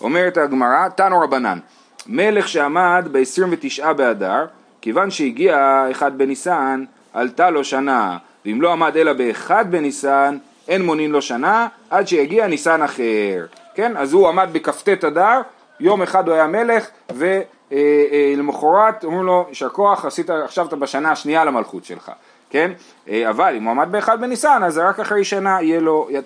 אומרת 0.00 0.36
הגמרא, 0.36 0.88
תנו 0.88 1.20
רבנן, 1.20 1.58
מלך 2.06 2.48
שעמד 2.48 3.08
ב-29 3.12 3.92
באדר, 3.92 4.46
כיוון 4.80 5.10
שהגיע 5.10 5.86
אחד 5.90 6.18
בניסן, 6.18 6.84
עלתה 7.12 7.50
לו 7.50 7.64
שנה, 7.64 8.16
ואם 8.46 8.62
לא 8.62 8.72
עמד 8.72 8.96
אלא 8.96 9.12
באחד 9.12 9.64
בניסן, 9.70 10.38
אין 10.68 10.82
מונין 10.82 11.10
לו 11.10 11.22
שנה, 11.22 11.68
עד 11.90 12.08
שיגיע 12.08 12.46
ניסן 12.46 12.82
אחר. 12.82 13.46
כן? 13.74 13.96
אז 13.96 14.12
הוא 14.12 14.28
עמד 14.28 14.48
בכ"ט 14.52 15.04
אדר, 15.04 15.40
יום 15.80 16.02
אחד 16.02 16.28
הוא 16.28 16.34
היה 16.34 16.46
מלך, 16.46 16.86
ולמחרת 17.10 19.04
אומרים 19.04 19.22
לו, 19.22 19.46
יישר 19.48 19.68
כוח, 19.68 20.04
עשית, 20.04 20.30
עכשיו 20.30 20.66
אתה 20.66 20.76
בשנה 20.76 21.12
השנייה 21.12 21.44
למלכות 21.44 21.84
שלך. 21.84 22.12
כן? 22.50 22.72
אה, 23.08 23.30
אבל 23.30 23.54
אם 23.56 23.64
הוא 23.64 23.70
עמד 23.70 23.88
באחד 23.92 24.20
בניסן, 24.20 24.62
אז 24.64 24.78
רק 24.78 25.00
אחרי 25.00 25.24
שנה 25.24 25.62
יהיה 25.62 25.80
לו, 25.80 26.08
אה, 26.14 26.20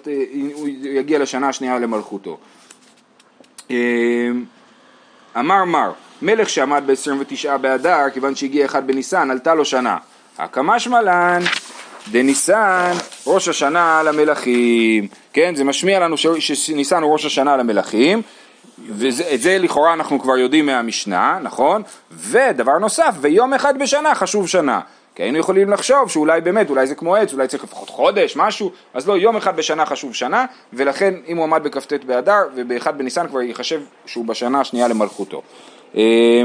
הוא 0.55 0.69
יגיע 0.69 1.19
לשנה 1.19 1.49
השנייה 1.49 1.79
למלכותו. 1.79 2.39
אה, 3.71 3.77
אמר 5.39 5.65
מר, 5.65 5.93
מלך 6.23 6.49
שעמד 6.49 6.83
ב-29 6.87 7.57
באדר, 7.57 8.11
כיוון 8.15 8.35
שהגיע 8.35 8.65
אחד 8.65 8.87
בניסן, 8.87 9.31
עלתה 9.31 9.55
לו 9.55 9.65
שנה. 9.65 9.97
הקמא 10.39 10.79
שמלן 10.79 11.41
דניסן 12.11 12.93
ראש 13.27 13.49
השנה 13.49 14.03
למלכים. 14.03 15.09
כן, 15.33 15.55
זה 15.55 15.65
משמיע 15.65 16.01
לנו 16.01 16.17
שניסן 16.39 17.03
הוא 17.03 17.13
ראש 17.13 17.25
השנה 17.25 17.57
למלכים, 17.57 18.23
ואת 18.89 19.41
זה 19.41 19.59
לכאורה 19.59 19.93
אנחנו 19.93 20.21
כבר 20.21 20.39
יודעים 20.39 20.67
מהמשנה, 20.67 21.39
נכון? 21.43 21.83
ודבר 22.11 22.79
נוסף, 22.79 23.15
ויום 23.21 23.55
אחד 23.55 23.79
בשנה 23.79 24.15
חשוב 24.15 24.49
שנה. 24.49 24.81
כי 25.15 25.23
היינו 25.23 25.39
יכולים 25.39 25.71
לחשוב 25.71 26.11
שאולי 26.11 26.41
באמת, 26.41 26.71
אולי 26.71 26.87
זה 26.87 26.95
כמו 26.95 27.17
עץ, 27.17 27.33
אולי 27.33 27.49
צריך 27.49 27.65
לפחות 27.65 27.89
חודש, 27.89 28.37
משהו, 28.37 28.71
אז 28.95 29.09
לא, 29.09 29.19
יום 29.19 29.37
אחד 29.37 29.57
בשנה 29.57 29.87
חשוב 29.87 30.15
שנה, 30.15 30.47
ולכן 30.73 31.15
אם 31.29 31.37
הוא 31.37 31.45
עמד 31.45 31.63
בכ"ט 31.65 32.05
באדר, 32.05 32.43
ובאחד 32.55 32.99
בניסן 32.99 33.29
כבר 33.29 33.41
ייחשב 33.41 33.81
שהוא 34.07 34.25
בשנה 34.25 34.61
השנייה 34.61 34.89
למלכותו. 34.89 35.43
אה, 35.97 36.43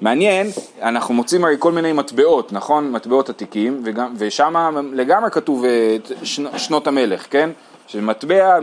מעניין, 0.00 0.46
אנחנו 0.82 1.14
מוצאים 1.14 1.44
הרי 1.44 1.56
כל 1.58 1.72
מיני 1.72 1.92
מטבעות, 1.92 2.52
נכון? 2.52 2.92
מטבעות 2.92 3.28
עתיקים, 3.28 3.82
ושם 4.18 4.54
לגמרי 4.92 5.30
כתוב 5.30 5.64
אה, 5.64 5.96
שנ- 6.22 6.58
שנות 6.58 6.86
המלך, 6.86 7.26
כן? 7.30 7.50
שמטבע 7.86 8.60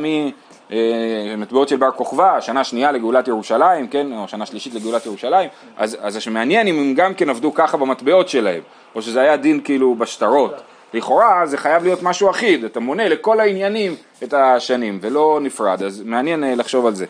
מטבעות 1.37 1.67
של 1.67 1.75
בר 1.75 1.91
כוכבא, 1.91 2.41
שנה 2.41 2.63
שנייה 2.63 2.91
לגאולת 2.91 3.27
ירושלים, 3.27 3.87
כן, 3.87 4.13
או 4.13 4.27
שנה 4.27 4.45
שלישית 4.45 4.73
לגאולת 4.73 5.05
ירושלים, 5.05 5.49
אז, 5.77 5.97
אז 6.01 6.21
שמעניין 6.21 6.67
אם 6.67 6.79
הם 6.79 6.93
גם 6.93 7.13
כן 7.13 7.29
עבדו 7.29 7.53
ככה 7.53 7.77
במטבעות 7.77 8.29
שלהם, 8.29 8.61
או 8.95 9.01
שזה 9.01 9.21
היה 9.21 9.37
דין 9.37 9.61
כאילו 9.63 9.95
בשטרות. 9.95 10.61
לכאורה 10.93 11.45
זה 11.45 11.57
חייב 11.57 11.83
להיות 11.83 12.03
משהו 12.03 12.29
אחיד, 12.29 12.63
אתה 12.63 12.79
מונה 12.79 13.09
לכל 13.09 13.39
העניינים 13.39 13.95
את 14.23 14.33
השנים, 14.33 14.99
ולא 15.01 15.39
נפרד, 15.41 15.83
אז 15.83 16.01
מעניין 16.05 16.43
אה, 16.43 16.55
לחשוב 16.55 16.85
על 16.85 16.95
זה 16.95 17.05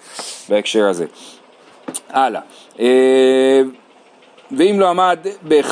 בהקשר 0.49 0.85
הזה. 0.85 1.05
הלאה. 2.09 2.41
אה, 2.79 3.61
ואם 4.57 4.79
לא 4.79 4.89
עמד 4.89 5.19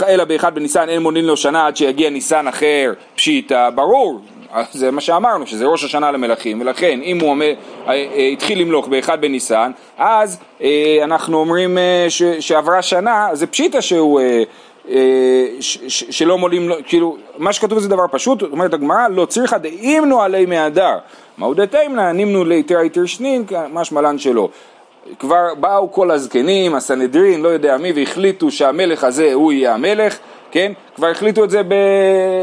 אלא 0.08 0.24
באחד 0.24 0.56
בניסן 0.56 0.90
אין 0.90 1.02
מונין 1.02 1.26
לו 1.26 1.38
שנה 1.38 1.68
עד 1.68 1.78
שיגיע 1.78 2.10
ניסן 2.10 2.48
אחר 2.48 2.94
פשיטא, 3.16 3.70
ברור, 3.70 4.22
זה 4.72 4.92
מה 4.92 5.02
שאמרנו, 5.02 5.48
שזה 5.48 5.66
ראש 5.66 5.84
השנה 5.84 6.12
למלכים, 6.12 6.62
ולכן 6.62 7.00
אם 7.04 7.20
הוא 7.20 7.30
אומר, 7.30 7.54
אה, 7.88 7.94
אה, 7.94 8.30
התחיל 8.34 8.62
למלוך 8.62 8.88
באחד 8.88 9.22
בניסן, 9.22 9.72
אז 9.98 10.40
אה, 10.62 11.00
אנחנו 11.04 11.38
אומרים 11.38 11.78
ש, 12.10 12.24
שעברה 12.24 12.82
שנה, 12.82 13.30
זה 13.34 13.48
פשיטא 13.48 13.82
שהוא... 13.82 14.22
ש, 15.60 15.78
ש, 15.88 16.04
שלא 16.10 16.38
מולים 16.38 16.70
לו, 16.70 16.76
כאילו, 16.86 17.18
מה 17.38 17.54
שכתוב 17.54 17.80
זה 17.80 17.90
דבר 17.90 18.06
פשוט, 18.12 18.42
אומרת 18.42 18.74
הגמרא, 18.74 19.08
לא 19.08 19.26
צריכה 19.26 19.58
דאימנו 19.58 20.22
עלי 20.22 20.46
מהדר, 20.46 20.98
מהו 21.38 21.54
דתימנה, 21.54 22.12
נימנו 22.12 22.44
ליתר 22.44 22.78
היתר 22.78 23.06
שנין, 23.06 23.46
משמע 23.74 24.02
לן 24.02 24.18
שלא. 24.18 24.50
כבר 25.20 25.56
באו 25.60 25.92
כל 25.92 26.12
הזקנים, 26.12 26.76
הסנהדרין, 26.76 27.42
לא 27.42 27.48
יודע 27.48 27.78
מי, 27.78 27.92
והחליטו 27.96 28.52
שהמלך 28.52 29.04
הזה 29.04 29.34
הוא 29.34 29.54
יהיה 29.54 29.74
המלך, 29.74 30.18
כן? 30.52 30.72
כבר 30.96 31.08
החליטו 31.08 31.44
את 31.44 31.50
זה 31.50 31.64
ב... 31.64 31.74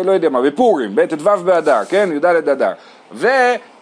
לא 0.05 0.13
יודע 0.13 0.29
מה, 0.29 0.43
בפורים, 0.43 0.95
בט"ו 0.95 1.45
באדר, 1.45 1.85
כן? 1.85 2.09
י"ד 2.13 2.25
אדר. 2.25 2.73
ו... 3.13 3.29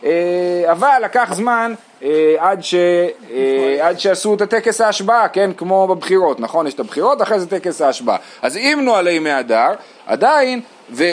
אה, 0.04 0.72
אבל 0.72 0.98
לקח 1.04 1.34
זמן 1.34 1.74
אה, 2.02 2.34
עד, 2.38 2.64
ש... 2.64 2.74
אה, 2.74 3.88
עד 3.88 3.98
שעשו 3.98 4.34
את 4.34 4.40
הטקס 4.40 4.80
ההשבעה, 4.80 5.28
כן? 5.28 5.50
כמו 5.56 5.86
בבחירות, 5.86 6.40
נכון? 6.40 6.66
יש 6.66 6.74
את 6.74 6.80
הבחירות, 6.80 7.22
אחרי 7.22 7.40
זה 7.40 7.46
טקס 7.46 7.80
ההשבעה. 7.80 8.16
אז 8.42 8.56
אימנו 8.56 8.94
עלי 8.94 9.18
מאדר, 9.18 9.68
עדיין, 10.06 10.60
ו... 10.90 11.04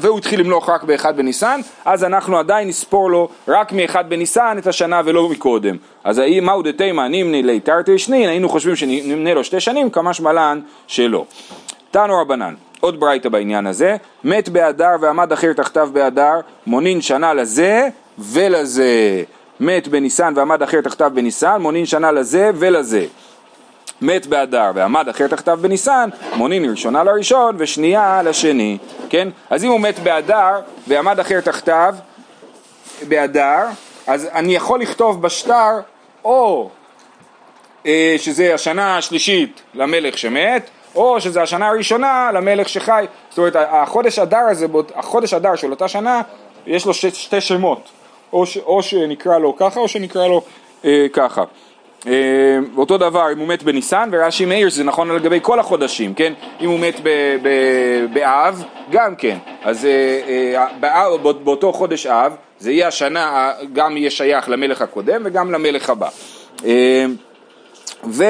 והוא 0.00 0.18
התחיל 0.18 0.40
למלוך 0.40 0.68
רק 0.68 0.82
באחד 0.82 1.16
בניסן, 1.16 1.60
אז 1.84 2.04
אנחנו 2.04 2.38
עדיין 2.38 2.68
נספור 2.68 3.10
לו 3.10 3.28
רק 3.48 3.72
מאחד 3.72 4.10
בניסן 4.10 4.56
את 4.58 4.66
השנה 4.66 5.00
ולא 5.04 5.28
מקודם. 5.28 5.76
אז 6.04 6.22
מהו 6.42 6.62
דתימה 6.62 7.08
נימני 7.08 7.42
ליתרתי 7.42 7.98
שנין, 7.98 8.28
היינו 8.28 8.48
חושבים 8.48 8.76
שנמנה 8.76 9.34
לו 9.34 9.44
שתי 9.44 9.60
שנים, 9.60 9.90
כמה 9.90 10.14
שמלן 10.14 10.60
שלא. 10.86 11.24
תנו 11.90 12.20
רבנן, 12.20 12.54
עוד 12.80 13.00
ברייתא 13.00 13.28
בעניין 13.28 13.66
הזה, 13.66 13.96
מת 14.24 14.48
באדר 14.48 14.90
ועמד 15.00 15.32
אחר 15.32 15.52
תחתיו 15.52 15.88
באדר, 15.92 16.40
מונין 16.66 17.00
שנה 17.00 17.34
לזה 17.34 17.88
ולזה. 18.18 19.22
מת 19.60 19.88
בניסן 19.88 20.32
ועמד 20.36 20.62
אחר 20.62 20.80
תחתיו 20.80 21.10
בניסן, 21.14 21.60
מונין 21.60 21.86
שנה 21.86 22.12
לזה 22.12 22.50
ולזה. 22.54 23.04
מת 24.02 24.26
באדר 24.26 24.70
ועמד 24.74 25.08
אחר 25.08 25.26
תחתיו 25.26 25.58
בניסן, 25.62 26.08
מונין 26.36 26.70
ראשונה 26.70 27.04
לראשון 27.04 27.56
ושנייה 27.58 28.22
לשני, 28.22 28.78
כן? 29.08 29.28
אז 29.50 29.64
אם 29.64 29.70
הוא 29.70 29.80
מת 29.80 29.98
באדר 29.98 30.60
ועמד 30.88 31.20
אחר 31.20 31.40
תחתיו 31.40 31.94
באדר, 33.08 33.66
אז 34.06 34.28
אני 34.32 34.54
יכול 34.54 34.80
לכתוב 34.80 35.22
בשטר 35.22 35.80
או 36.24 36.70
אה, 37.86 38.14
שזה 38.18 38.54
השנה 38.54 38.96
השלישית 38.96 39.62
למלך 39.74 40.18
שמת, 40.18 40.70
או 40.94 41.20
שזה 41.20 41.42
השנה 41.42 41.68
הראשונה 41.68 42.30
למלך 42.34 42.68
שחי. 42.68 43.04
זאת 43.28 43.38
אומרת, 43.38 43.56
החודש 43.56 44.18
אדר 44.18 44.38
הזה, 44.50 44.66
החודש 44.94 45.34
אדר 45.34 45.54
של 45.56 45.70
אותה 45.70 45.88
שנה, 45.88 46.22
יש 46.66 46.86
לו 46.86 46.94
שתי, 46.94 47.40
שמות. 47.40 47.88
או, 48.32 48.46
ש, 48.46 48.56
או 48.56 48.82
שנקרא 48.82 49.38
לו 49.38 49.56
ככה, 49.56 49.80
או 49.80 49.88
שנקרא 49.88 50.26
לו 50.26 50.42
אה, 50.84 51.06
ככה. 51.12 51.42
אה, 52.06 52.12
אותו 52.76 52.98
דבר 52.98 53.32
אם 53.32 53.38
הוא 53.38 53.48
מת 53.48 53.62
בניסן, 53.62 54.08
ורש"י 54.12 54.44
מאיר 54.44 54.68
שזה 54.68 54.84
נכון 54.84 55.10
לגבי 55.10 55.38
כל 55.42 55.60
החודשים, 55.60 56.14
כן? 56.14 56.32
אם 56.60 56.68
הוא 56.70 56.78
מת 56.80 57.00
באב, 58.12 58.62
גם 58.90 59.16
כן. 59.16 59.38
אז 59.64 59.84
אה, 59.84 59.90
אה, 60.58 60.66
באב, 60.80 61.22
בא- 61.22 61.32
באותו 61.32 61.72
חודש 61.72 62.06
אב, 62.06 62.36
זה 62.58 62.72
יהיה 62.72 62.88
השנה, 62.88 63.52
גם 63.72 63.96
יהיה 63.96 64.10
שייך 64.10 64.48
למלך 64.48 64.82
הקודם 64.82 65.22
וגם 65.24 65.52
למלך 65.52 65.90
הבא. 65.90 66.08
אה, 66.64 67.04
ו... 68.04 68.24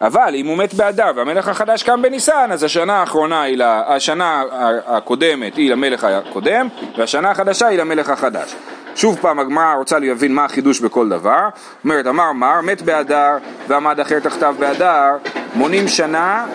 אבל 0.00 0.34
אם 0.34 0.46
הוא 0.46 0.58
מת 0.58 0.74
באדר 0.74 1.10
והמלך 1.16 1.48
החדש 1.48 1.82
קם 1.82 2.02
בניסן, 2.02 2.48
אז 2.52 2.62
השנה 2.62 3.00
האחרונה 3.00 3.42
היא, 3.42 3.56
לה, 3.56 3.82
השנה 3.94 4.42
הקודמת 4.86 5.56
היא 5.56 5.70
למלך 5.70 6.04
הקודם, 6.04 6.68
והשנה 6.96 7.30
החדשה 7.30 7.66
היא 7.66 7.78
למלך 7.78 8.10
החדש. 8.10 8.54
שוב 8.94 9.18
פעם 9.20 9.38
הגמרא 9.38 9.74
רוצה 9.74 9.98
להבין 9.98 10.34
מה 10.34 10.44
החידוש 10.44 10.80
בכל 10.80 11.08
דבר. 11.08 11.48
אומרת, 11.84 12.06
אמר 12.06 12.32
מר, 12.32 12.60
מת 12.60 12.82
באדר 12.82 13.36
ועמד 13.68 14.00
אחר 14.00 14.20
תחתיו 14.20 14.54
באדר, 14.58 15.10
מונים 15.54 15.88
שנה 15.88 16.46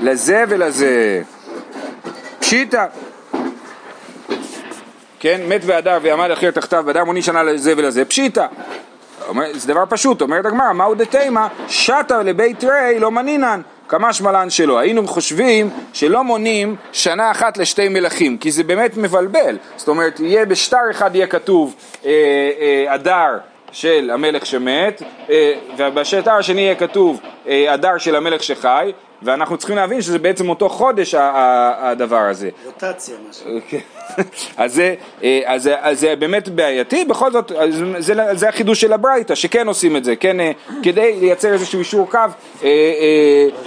לזה 0.00 0.44
ולזה. 0.48 1.22
פשיטא. 2.38 2.86
כן, 5.20 5.40
מת 5.48 5.64
באדר 5.64 5.98
ועמד 6.02 6.30
אחר 6.30 6.50
תחתיו 6.50 6.82
באדר, 6.86 7.04
מונים 7.04 7.22
שנה 7.22 7.42
לזה 7.42 7.74
ולזה. 7.76 8.04
פשיטא. 8.04 8.46
אומר, 9.32 9.46
זה 9.52 9.68
דבר 9.68 9.84
פשוט, 9.88 10.22
אומרת 10.22 10.46
הגמרא, 10.46 10.72
מהו 10.72 10.94
דתימה? 10.94 11.48
שטה 11.68 12.22
לבית 12.22 12.64
רי 12.64 12.98
לא 12.98 13.10
מנינן, 13.10 13.60
כמה 13.88 14.12
שמלן 14.12 14.50
שלו. 14.50 14.78
היינו 14.78 15.08
חושבים 15.08 15.70
שלא 15.92 16.24
מונים 16.24 16.76
שנה 16.92 17.30
אחת 17.30 17.56
לשתי 17.56 17.88
מלכים, 17.88 18.38
כי 18.38 18.50
זה 18.50 18.64
באמת 18.64 18.96
מבלבל. 18.96 19.56
זאת 19.76 19.88
אומרת, 19.88 20.20
יהיה 20.20 20.46
בשטר 20.46 20.90
אחד 20.90 21.16
יהיה 21.16 21.26
כתוב 21.26 21.74
אה, 22.04 22.10
אה, 22.60 22.94
אדר 22.94 23.38
של 23.72 24.10
המלך 24.14 24.46
שמת, 24.46 25.02
אה, 25.30 25.52
ובשטר 25.76 26.32
השני 26.32 26.60
יהיה 26.60 26.74
כתוב 26.74 27.20
אה, 27.48 27.74
אדר 27.74 27.98
של 27.98 28.16
המלך 28.16 28.42
שחי, 28.42 28.92
ואנחנו 29.24 29.56
צריכים 29.56 29.76
להבין 29.76 30.02
שזה 30.02 30.18
בעצם 30.18 30.48
אותו 30.48 30.68
חודש 30.68 31.14
הדבר 31.18 32.20
הזה. 32.20 32.50
רוטציה 32.64 33.14
משהו. 33.30 33.50
אז 34.56 34.74
זה, 34.74 34.94
אה, 35.22 35.40
אז, 35.46 35.70
אז 35.80 36.00
זה 36.00 36.16
באמת 36.16 36.48
בעייתי, 36.48 37.04
בכל 37.04 37.32
זאת 37.32 37.52
זה, 37.98 38.14
זה 38.32 38.48
החידוש 38.48 38.80
של 38.80 38.92
הברייתא, 38.92 39.34
שכן 39.34 39.66
עושים 39.68 39.96
את 39.96 40.04
זה, 40.04 40.16
כן, 40.16 40.40
אה, 40.40 40.52
כדי 40.82 41.20
לייצר 41.20 41.52
איזשהו 41.52 41.78
אישור 41.78 42.10
קו. 42.10 42.18
זה 42.60 42.66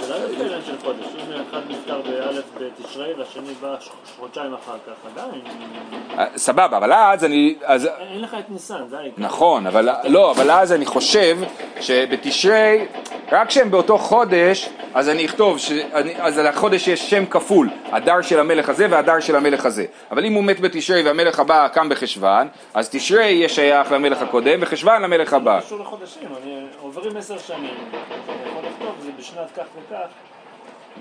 לא 0.08 0.14
יותר 0.14 0.44
עניין 0.44 0.60
של 0.66 0.72
חודש, 0.84 1.06
אם 1.16 1.32
אחד 1.50 1.60
נפטר 1.68 2.00
באלף 2.00 2.44
בתשרי 2.60 3.12
והשני 3.18 3.54
בא 3.60 3.74
ש- 3.80 3.88
חודשיים 4.20 4.54
אחר 4.54 4.76
כך, 4.86 5.10
עדיין, 5.12 5.40
אה, 6.18 6.24
סבבה, 6.36 6.76
אבל 6.76 6.92
אז 6.92 7.24
אני... 7.24 7.54
אז, 7.64 7.88
אין 8.12 8.20
לך 8.20 8.36
את 8.38 8.50
ניסן, 8.50 8.82
זה 8.90 8.98
העיקר. 8.98 9.22
נכון, 9.22 9.66
אבל 9.66 9.88
לא, 10.04 10.30
אבל 10.30 10.50
אז 10.50 10.72
אני 10.72 10.86
חושב 10.86 11.38
שבתשרי, 11.80 12.86
רק 13.32 13.48
כשהם 13.48 13.70
באותו 13.70 13.98
חודש, 13.98 14.68
אז 14.96 15.08
אני 15.08 15.26
אכתוב, 15.26 15.58
שאני, 15.58 16.14
אז 16.18 16.38
על 16.38 16.46
החודש 16.46 16.88
יש 16.88 17.10
שם 17.10 17.26
כפול, 17.26 17.68
הדר 17.92 18.22
של 18.22 18.40
המלך 18.40 18.68
הזה 18.68 18.86
והדר 18.90 19.20
של 19.20 19.36
המלך 19.36 19.66
הזה. 19.66 19.84
אבל 20.10 20.24
אם 20.24 20.32
הוא 20.32 20.44
מת 20.44 20.60
בתשרי 20.60 21.02
והמלך 21.02 21.40
הבא 21.40 21.68
קם 21.68 21.88
בחשוון, 21.88 22.48
אז 22.74 22.90
תשרי 22.90 23.24
יהיה 23.24 23.48
שייך 23.48 23.92
למלך 23.92 24.22
הקודם 24.22 24.58
וחשוון 24.62 25.02
למלך 25.02 25.32
הבא. 25.32 25.60
קשור 25.60 25.80
לחודשים, 25.80 26.28
אני 26.42 26.66
עוברים 26.80 27.16
עשר 27.16 27.38
שנים, 27.38 27.60
אני 27.60 28.50
יכול 28.50 28.62
לכתוב, 28.70 28.94
זה 28.98 29.10
בשנת 29.18 29.50
כך 29.56 29.64
וכך, 29.76 30.06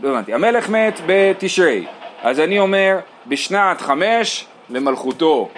לא 0.03 0.09
הבנתי, 0.09 0.33
המלך 0.33 0.69
מת 0.69 0.99
בתשרי, 1.05 1.85
אז 2.21 2.39
אני 2.39 2.59
אומר 2.59 2.97
בשנת 3.27 3.81
חמש 3.81 4.45
למלכותו, 4.69 5.49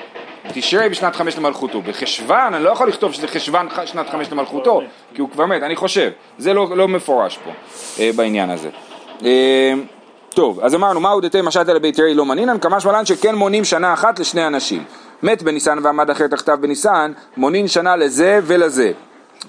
תשרי 0.54 0.90
בשנת 0.90 1.16
חמש 1.16 1.38
למלכותו, 1.38 1.82
בחשוון 1.82 2.54
אני 2.54 2.64
לא 2.64 2.70
יכול 2.70 2.88
לכתוב 2.88 3.14
שזה 3.14 3.28
חשוון 3.28 3.68
שנת 3.86 4.10
חמש 4.10 4.32
למלכותו, 4.32 4.82
כי 5.14 5.22
הוא 5.22 5.30
כבר 5.30 5.46
מת, 5.46 5.64
אני 5.64 5.76
חושב, 5.76 6.12
זה 6.38 6.54
לא, 6.54 6.78
לא 6.78 6.88
מפורש 6.88 7.38
פה 7.38 7.52
אה, 8.00 8.10
בעניין 8.16 8.50
הזה. 8.50 8.70
אה, 9.26 9.74
טוב, 10.30 10.60
אז 10.60 10.76
אמרנו, 10.76 11.00
מהו 11.00 11.22
דתי 11.22 11.42
משעת 11.42 11.70
אלה 11.70 11.80
ביתרי 11.80 12.14
לא 12.14 12.26
מנינן, 12.26 12.60
כמשמע 12.60 12.92
לן 12.92 13.06
שכן 13.06 13.36
מונים 13.36 13.66
שנה 13.66 13.94
אחת 13.94 14.20
לשני 14.20 14.48
אנשים. 14.48 14.84
מת 15.24 15.44
בניסן 15.44 15.78
ועמד 15.84 16.10
אחר 16.10 16.28
תחתיו 16.28 16.58
בניסן, 16.62 17.12
מונין 17.38 17.68
שנה 17.68 17.96
לזה 17.96 18.40
ולזה. 18.44 18.92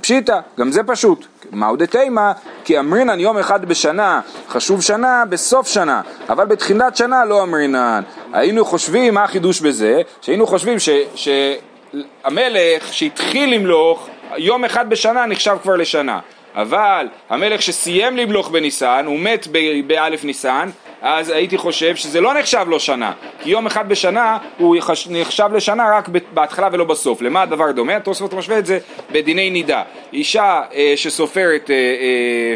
פשיטא, 0.01 0.41
גם 0.59 0.73
זה 0.73 0.83
פשוט. 0.83 1.27
מהו 1.53 1.77
דתימה? 1.77 2.33
כי 2.65 2.79
אמרינן 2.79 3.21
יום 3.21 3.39
אחד 3.39 3.65
בשנה, 3.65 4.21
חשוב 4.49 4.83
שנה 4.83 5.25
בסוף 5.29 5.69
שנה, 5.69 6.01
אבל 6.29 6.47
בתחילת 6.47 6.97
שנה 6.97 7.25
לא 7.25 7.43
אמרינן. 7.43 8.03
היינו 8.33 8.65
חושבים, 8.65 9.15
מה 9.15 9.25
החידוש 9.25 9.61
בזה? 9.61 10.03
שהיינו 10.21 10.47
חושבים 10.47 10.79
ש... 10.79 10.89
שהמלך 11.15 12.93
שהתחיל 12.93 13.55
למלוך, 13.55 14.09
יום 14.37 14.65
אחד 14.65 14.91
בשנה 14.91 15.27
נחשב 15.27 15.57
כבר 15.63 15.77
לשנה. 15.77 16.21
אבל 16.55 17.07
המלך 17.29 17.63
שסיים 17.63 18.17
למלוך 18.17 18.51
בניסן, 18.51 19.05
הוא 19.07 19.21
מת 19.21 19.47
באלף 19.87 20.25
ניסן, 20.25 20.69
אז 21.03 21.31
הייתי 21.31 21.59
חושב 21.59 21.97
שזה 21.97 22.21
לא 22.21 22.35
נחשב 22.35 22.67
לו 22.69 22.81
שנה, 22.81 23.13
כי 23.43 23.51
יום 23.51 23.67
אחד 23.67 23.89
בשנה 23.89 24.39
הוא 24.59 24.77
נחשב 25.11 25.49
לשנה 25.55 25.97
רק 25.97 26.09
בהתחלה 26.35 26.69
ולא 26.73 26.85
בסוף. 26.85 27.23
למה 27.23 27.43
הדבר 27.43 27.73
דומה? 27.73 27.97
התוספות 27.97 28.33
משווה 28.33 28.59
את 28.59 28.67
זה 28.67 28.79
בדיני 29.13 29.51
נידה. 29.51 29.83
אישה 30.13 30.61
אה, 30.75 30.93
שסופרת 30.97 31.71
אה, 31.71 31.75
אה, 31.75 32.55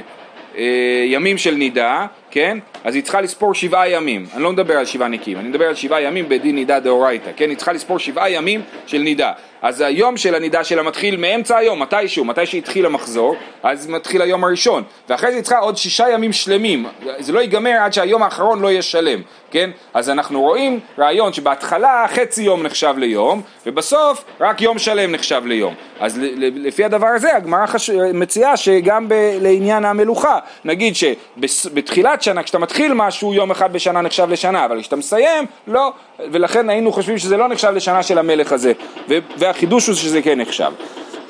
אה, 0.58 1.04
ימים 1.06 1.38
של 1.38 1.54
נידה, 1.54 2.06
כן? 2.32 2.58
אז 2.84 2.94
היא 2.94 3.02
צריכה 3.02 3.20
לספור 3.20 3.54
שבעה 3.54 3.88
ימים. 3.88 4.26
אני 4.34 4.42
לא 4.42 4.52
מדבר 4.52 4.76
על 4.76 4.84
שבעה 4.84 5.08
נקיים, 5.08 5.38
אני 5.38 5.48
מדבר 5.48 5.64
על 5.64 5.74
שבעה 5.74 6.02
ימים 6.02 6.28
בדין 6.28 6.54
נידה 6.54 6.80
דאורייתא, 6.80 7.30
כן? 7.36 7.48
היא 7.48 7.56
צריכה 7.56 7.72
לספור 7.72 7.98
שבעה 7.98 8.30
ימים 8.30 8.62
של 8.86 8.98
נידה. 8.98 9.32
אז 9.62 9.80
היום 9.80 10.16
של 10.16 10.34
הנידה 10.34 10.64
שלה 10.64 10.82
מתחיל 10.82 11.16
מאמצע 11.16 11.56
היום, 11.56 11.82
מתישהו, 11.82 12.24
מתי 12.24 12.46
שהתחיל 12.46 12.86
המחזור, 12.86 13.36
אז 13.62 13.88
מתחיל 13.88 14.22
היום 14.22 14.44
הראשון. 14.44 14.82
ואחרי 15.08 15.30
זה 15.30 15.36
היא 15.36 15.42
צריכה 15.42 15.58
עוד 15.58 15.76
שישה 15.76 16.10
ימים 16.10 16.32
שלמים. 16.32 16.86
זה 17.18 17.32
לא 17.32 17.40
ייגמר 17.40 17.76
עד 17.80 17.92
שהיום 17.92 18.22
האחרון 18.22 18.60
לא 18.60 18.68
יהיה 18.68 18.82
שלם, 18.82 19.22
כן? 19.52 19.70
אז 19.94 20.10
אנחנו 20.10 20.40
רואים 20.40 20.80
רעיון 20.98 21.32
שבהתחלה 21.32 22.06
חצי 22.08 22.42
יום 22.42 22.62
נחשב 22.62 22.94
ליום, 22.98 23.42
ובסוף 23.66 24.24
רק 24.40 24.60
יום 24.60 24.78
שלם 24.78 25.12
נחשב 25.12 25.42
ליום. 25.46 25.74
אז 26.00 26.18
לפי 26.38 26.84
הדבר 26.84 27.06
הזה 27.06 27.36
הגמרא 27.36 27.66
חש... 27.66 27.90
מציעה 27.90 28.56
שגם 28.56 29.08
ב... 29.08 29.14
לעניין 29.40 29.84
המלוכה, 29.84 30.38
נגיד 30.64 30.94
שבתחילת 30.96 32.22
שנה, 32.22 32.42
כשאתה 32.42 32.58
מתחיל 32.58 32.92
משהו, 32.94 33.34
יום 33.34 33.50
אחד 33.50 33.72
בשנה 33.72 34.00
נחשב 34.00 34.30
לשנה, 34.30 34.64
אבל 34.64 34.80
כשאתה 34.80 34.96
מסיים, 34.96 35.44
לא, 35.66 35.92
ולכן 36.18 36.70
היינו 36.70 36.92
חושבים 36.92 37.18
שזה 37.18 37.36
לא 37.36 37.48
נחשב 37.48 37.70
לשנה 37.74 38.02
של 38.02 38.18
המלך 38.18 38.52
הזה, 38.52 38.72
ו... 39.08 39.18
והחידוש 39.36 39.86
הוא 39.86 39.96
שזה 39.96 40.22
כן 40.22 40.40
נחשב. 40.40 40.72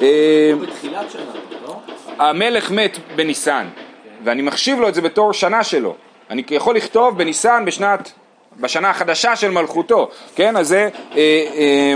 אה, 0.03 0.53
בתחילת 0.61 1.11
שנה, 1.11 1.23
לא? 1.67 1.77
המלך 2.19 2.71
מת 2.71 2.99
בניסן, 3.17 3.67
ואני 4.25 4.43
מחשיב 4.43 4.81
לו 4.81 4.89
את 4.89 4.95
זה 4.95 5.01
בתור 5.01 5.33
שנה 5.33 5.65
שלו. 5.65 5.95
אני 6.33 6.43
יכול 6.51 6.77
לכתוב 6.77 7.19
בניסן 7.19 7.65
בשנת, 7.65 8.13
בשנה 8.61 8.91
החדשה 8.91 9.37
של 9.37 9.51
מלכותו, 9.51 10.09
כן? 10.35 10.57
אז 10.57 10.69
זה, 10.69 10.89
אה, 11.17 11.19
אה, 11.55 11.95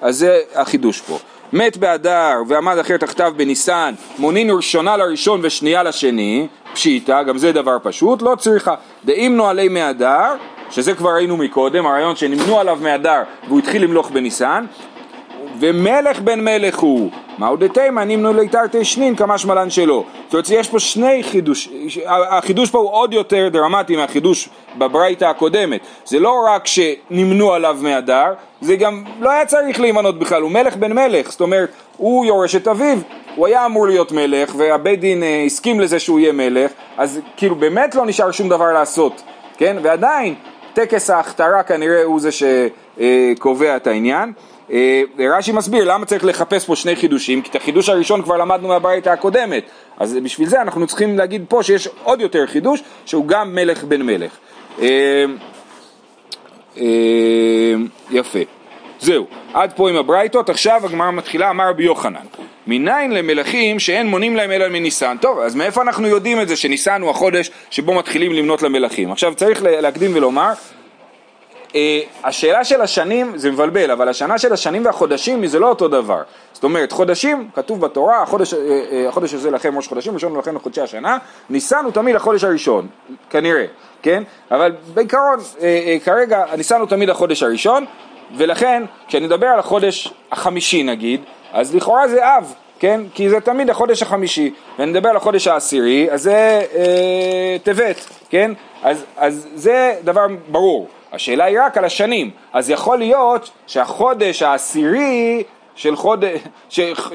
אז 0.00 0.16
זה 0.16 0.40
החידוש 0.54 1.00
פה. 1.00 1.18
מת 1.52 1.76
באדר 1.76 2.34
ועמד 2.48 2.78
אחר 2.78 2.96
תחתיו 2.96 3.32
בניסן, 3.36 3.94
מונין 4.18 4.50
ראשונה 4.50 4.96
לראשון 4.96 5.40
ושנייה 5.42 5.82
לשני, 5.82 6.46
פשיטא, 6.72 7.22
גם 7.22 7.38
זה 7.38 7.52
דבר 7.52 7.76
פשוט, 7.82 8.22
לא 8.22 8.34
צריכה. 8.34 8.74
דאימנו 9.04 9.48
עלי 9.48 9.68
מאדר, 9.68 10.34
שזה 10.70 10.94
כבר 10.94 11.10
ראינו 11.10 11.36
מקודם, 11.36 11.86
הרעיון 11.86 12.16
שנמנו 12.16 12.60
עליו 12.60 12.78
מאדר 12.82 13.22
והוא 13.46 13.58
התחיל 13.58 13.82
למלוך 13.82 14.10
בניסן, 14.10 14.64
ומלך 15.60 16.20
בן 16.20 16.40
מלך 16.40 16.78
הוא, 16.78 17.10
מהו 17.38 17.56
דתימה 17.56 18.04
נמנו 18.04 18.32
ליתרתי 18.32 18.84
שנין 18.84 19.16
כמשמע 19.16 19.54
לן 19.54 19.70
שלו. 19.70 20.04
זאת 20.24 20.32
אומרת 20.32 20.50
יש 20.50 20.68
פה 20.68 20.78
שני 20.78 21.22
חידוש, 21.22 21.68
החידוש 22.06 22.70
פה 22.70 22.78
הוא 22.78 22.90
עוד 22.90 23.12
יותר 23.12 23.48
דרמטי 23.52 23.96
מהחידוש 23.96 24.48
בברייתא 24.78 25.24
הקודמת. 25.24 25.80
זה 26.04 26.18
לא 26.18 26.44
רק 26.48 26.66
שנמנו 26.66 27.52
עליו 27.52 27.76
מהדר, 27.80 28.26
זה 28.60 28.76
גם 28.76 29.04
לא 29.20 29.30
היה 29.30 29.46
צריך 29.46 29.80
להימנות 29.80 30.18
בכלל, 30.18 30.42
הוא 30.42 30.50
מלך 30.50 30.76
בן 30.76 30.92
מלך, 30.92 31.30
זאת 31.30 31.40
אומרת 31.40 31.70
הוא 31.96 32.26
יורש 32.26 32.56
את 32.56 32.68
אביו, 32.68 32.98
הוא 33.34 33.46
היה 33.46 33.66
אמור 33.66 33.86
להיות 33.86 34.12
מלך 34.12 34.54
והבית 34.56 35.00
דין 35.00 35.22
אה, 35.22 35.42
הסכים 35.46 35.80
לזה 35.80 35.98
שהוא 35.98 36.20
יהיה 36.20 36.32
מלך, 36.32 36.70
אז 36.96 37.20
כאילו 37.36 37.54
באמת 37.54 37.94
לא 37.94 38.06
נשאר 38.06 38.30
שום 38.30 38.48
דבר 38.48 38.72
לעשות, 38.72 39.22
כן? 39.56 39.76
ועדיין 39.82 40.34
טקס 40.72 41.10
ההכתרה 41.10 41.62
כנראה 41.62 42.02
הוא 42.04 42.20
זה 42.20 42.30
שקובע 42.32 43.76
את 43.76 43.86
העניין. 43.86 44.32
אה, 44.72 45.02
רש"י 45.18 45.52
מסביר 45.52 45.84
למה 45.84 46.06
צריך 46.06 46.24
לחפש 46.24 46.66
פה 46.66 46.76
שני 46.76 46.96
חידושים, 46.96 47.42
כי 47.42 47.50
את 47.50 47.56
החידוש 47.56 47.88
הראשון 47.88 48.22
כבר 48.22 48.36
למדנו 48.36 48.68
מהברייתא 48.68 49.08
הקודמת, 49.10 49.64
אז 49.98 50.18
בשביל 50.24 50.48
זה 50.48 50.62
אנחנו 50.62 50.86
צריכים 50.86 51.18
להגיד 51.18 51.44
פה 51.48 51.62
שיש 51.62 51.88
עוד 52.04 52.20
יותר 52.20 52.46
חידוש, 52.46 52.82
שהוא 53.06 53.26
גם 53.26 53.54
מלך 53.54 53.84
בן 53.84 54.02
מלך. 54.02 54.32
אה, 54.82 55.24
אה, 56.76 56.84
יפה. 58.10 58.38
זהו, 59.00 59.26
עד 59.54 59.72
פה 59.72 59.90
עם 59.90 59.96
הברייתות, 59.96 60.50
עכשיו 60.50 60.80
הגמרא 60.84 61.10
מתחילה, 61.10 61.50
אמר 61.50 61.68
רבי 61.68 61.84
יוחנן, 61.84 62.20
מניין 62.66 63.12
למלכים 63.12 63.78
שאין 63.78 64.06
מונים 64.06 64.36
להם 64.36 64.50
אלא 64.50 64.68
מניסן. 64.68 65.16
טוב, 65.20 65.38
אז 65.38 65.54
מאיפה 65.54 65.82
אנחנו 65.82 66.06
יודעים 66.06 66.40
את 66.40 66.48
זה 66.48 66.56
שניסן 66.56 67.02
הוא 67.02 67.10
החודש 67.10 67.50
שבו 67.70 67.94
מתחילים 67.94 68.32
למנות 68.32 68.62
למלכים? 68.62 69.12
עכשיו 69.12 69.34
צריך 69.34 69.62
להקדים 69.62 70.10
ולומר, 70.14 70.52
השאלה 72.24 72.64
של 72.64 72.80
השנים 72.80 73.32
זה 73.38 73.50
מבלבל, 73.50 73.90
אבל 73.90 74.08
השנה 74.08 74.38
של 74.38 74.52
השנים 74.52 74.86
והחודשים 74.86 75.46
זה 75.46 75.58
לא 75.58 75.68
אותו 75.68 75.88
דבר. 75.88 76.22
זאת 76.52 76.64
אומרת, 76.64 76.92
חודשים, 76.92 77.48
כתוב 77.54 77.80
בתורה, 77.80 78.22
החודש, 78.22 78.54
אה, 78.54 78.58
אה, 78.92 79.08
החודש 79.08 79.34
הזה 79.34 79.50
לכם 79.50 79.76
ראש 79.76 79.88
חודשים, 79.88 80.14
ראשון 80.14 80.36
לכם 80.36 80.56
לחודשי 80.56 80.80
השנה, 80.80 81.18
ניסן 81.50 81.84
הוא 81.84 81.92
תמיד 81.92 82.16
החודש 82.16 82.44
הראשון, 82.44 82.86
כנראה, 83.30 83.64
כן? 84.02 84.22
אבל 84.50 84.72
בעיקרון, 84.94 85.38
אה, 85.60 85.66
אה, 85.86 85.96
כרגע, 86.04 86.44
ניסן 86.56 86.80
הוא 86.80 86.88
תמיד 86.88 87.10
החודש 87.10 87.42
הראשון, 87.42 87.84
ולכן, 88.36 88.82
כשאני 89.08 89.26
מדבר 89.26 89.46
על 89.46 89.58
החודש 89.58 90.14
החמישי 90.32 90.82
נגיד, 90.82 91.20
אז 91.52 91.74
לכאורה 91.74 92.08
זה 92.08 92.36
אב, 92.36 92.54
כן? 92.78 93.00
כי 93.14 93.30
זה 93.30 93.40
תמיד 93.40 93.70
החודש 93.70 94.02
החמישי, 94.02 94.54
ואני 94.78 94.90
מדבר 94.90 95.08
על 95.08 95.16
החודש 95.16 95.46
העשירי, 95.46 96.08
אז 96.10 96.22
זה 96.22 96.62
אה, 96.74 97.56
טבת, 97.62 98.06
כן? 98.30 98.52
אז, 98.82 99.04
אז 99.16 99.48
זה 99.54 99.94
דבר 100.04 100.26
ברור. 100.48 100.88
השאלה 101.12 101.44
היא 101.44 101.58
רק 101.60 101.78
על 101.78 101.84
השנים, 101.84 102.30
אז 102.52 102.70
יכול 102.70 102.98
להיות 102.98 103.50
שהחודש 103.66 104.42
העשירי 104.42 105.42
של 105.74 105.96
חודש, 105.96 106.40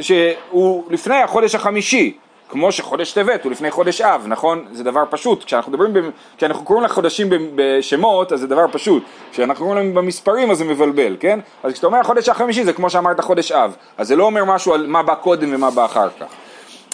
שהוא 0.02 0.84
לפני 0.90 1.16
החודש 1.16 1.56
החמישי, 1.56 2.18
כמו 2.50 2.72
שחודש 2.72 3.12
טבת 3.12 3.44
הוא 3.44 3.52
לפני 3.52 3.72
חודש 3.72 4.02
אב, 4.02 4.24
נכון? 4.28 4.66
זה 4.72 4.84
דבר 4.84 5.04
פשוט, 5.10 5.44
כשאנחנו 5.44 5.72
מדברים, 5.72 6.12
כשאנחנו 6.38 6.66
קוראים 6.66 6.86
לחודשים 6.86 7.28
בשמות 7.56 8.32
אז 8.32 8.40
זה 8.40 8.48
דבר 8.48 8.66
פשוט, 8.72 9.04
כשאנחנו 9.32 9.66
קוראים 9.66 9.78
להם 9.78 9.94
במספרים 9.94 10.52
אז 10.52 10.58
זה 10.58 10.66
מבלבל, 10.66 11.18
כן? 11.20 11.40
אז 11.64 11.74
כשאתה 11.74 11.88
אומר 11.88 12.00
החודש 12.00 12.30
החמישי 12.30 12.64
זה 12.64 12.74
כמו 12.74 12.90
שאמרת 12.90 13.20
חודש 13.20 13.52
אב, 13.52 13.76
אז 13.98 14.08
זה 14.08 14.16
לא 14.16 14.24
אומר 14.24 14.46
משהו 14.46 14.74
על 14.74 14.88
מה 14.88 15.04
בא 15.04 15.16
קודם 15.16 15.56
ומה 15.56 15.72
בא 15.72 15.86
אחר 15.86 16.10
כך. 16.20 16.26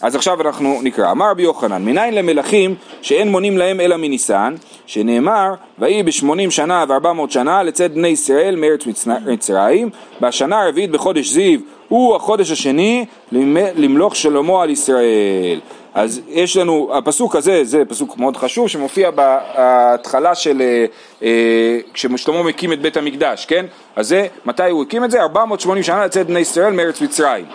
אז 0.02 0.16
עכשיו 0.16 0.42
אנחנו 0.42 0.80
נקרא, 0.84 1.12
אמר 1.12 1.32
רבי 1.32 1.44
יוחנן, 1.44 1.86
מניין 1.86 2.14
למלכים 2.16 2.76
שאין 3.02 3.32
מונים 3.32 3.58
להם 3.58 3.80
אלא 3.80 3.98
מניסן, 3.98 4.56
שנאמר, 4.86 5.54
ויהי 5.80 6.04
בשמונים 6.04 6.52
שנה 6.52 6.86
וארבע 6.90 7.14
מאות 7.14 7.32
שנה 7.32 7.64
לצאת 7.64 7.94
בני 7.94 8.08
ישראל 8.08 8.56
מארץ 8.56 8.82
מצרים, 9.26 9.90
בשנה 10.22 10.62
הרביעית 10.64 10.92
בחודש 10.92 11.28
זיו, 11.28 11.60
הוא 11.88 12.16
החודש 12.16 12.52
השני 12.52 13.06
למ- 13.32 13.58
למלוך 13.76 14.16
שלמה 14.16 14.64
על 14.64 14.70
ישראל. 14.70 15.60
אז 15.94 16.22
יש 16.30 16.58
לנו, 16.58 16.92
הפסוק 16.94 17.36
הזה, 17.36 17.64
זה 17.64 17.84
פסוק 17.86 18.18
מאוד 18.18 18.38
חשוב, 18.38 18.68
שמופיע 18.68 19.12
בהתחלה 19.12 20.36
של, 20.36 20.62
אה, 20.62 20.86
אה, 21.24 21.80
כששלמה 21.94 22.44
מקים 22.44 22.74
את 22.74 22.82
בית 22.82 22.98
המקדש, 22.98 23.46
כן? 23.46 23.66
אז 23.96 24.08
זה, 24.08 24.28
מתי 24.46 24.70
הוא 24.70 24.84
הקים 24.84 25.04
את 25.04 25.12
זה? 25.12 25.22
480 25.22 25.84
שנה 25.84 26.06
לצאת 26.06 26.28
בני 26.28 26.40
ישראל 26.40 26.74
מארץ 26.74 27.02
מצרים. 27.02 27.46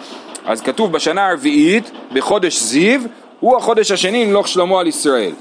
אז 0.47 0.61
כתוב 0.61 0.93
בשנה 0.93 1.29
הרביעית, 1.29 1.91
בחודש 2.13 2.63
זיו, 2.63 3.01
הוא 3.41 3.57
החודש 3.57 3.91
השני 3.91 4.27
למלוך 4.27 4.49
שלמה 4.49 4.81
על 4.81 4.87
ישראל. 4.87 5.33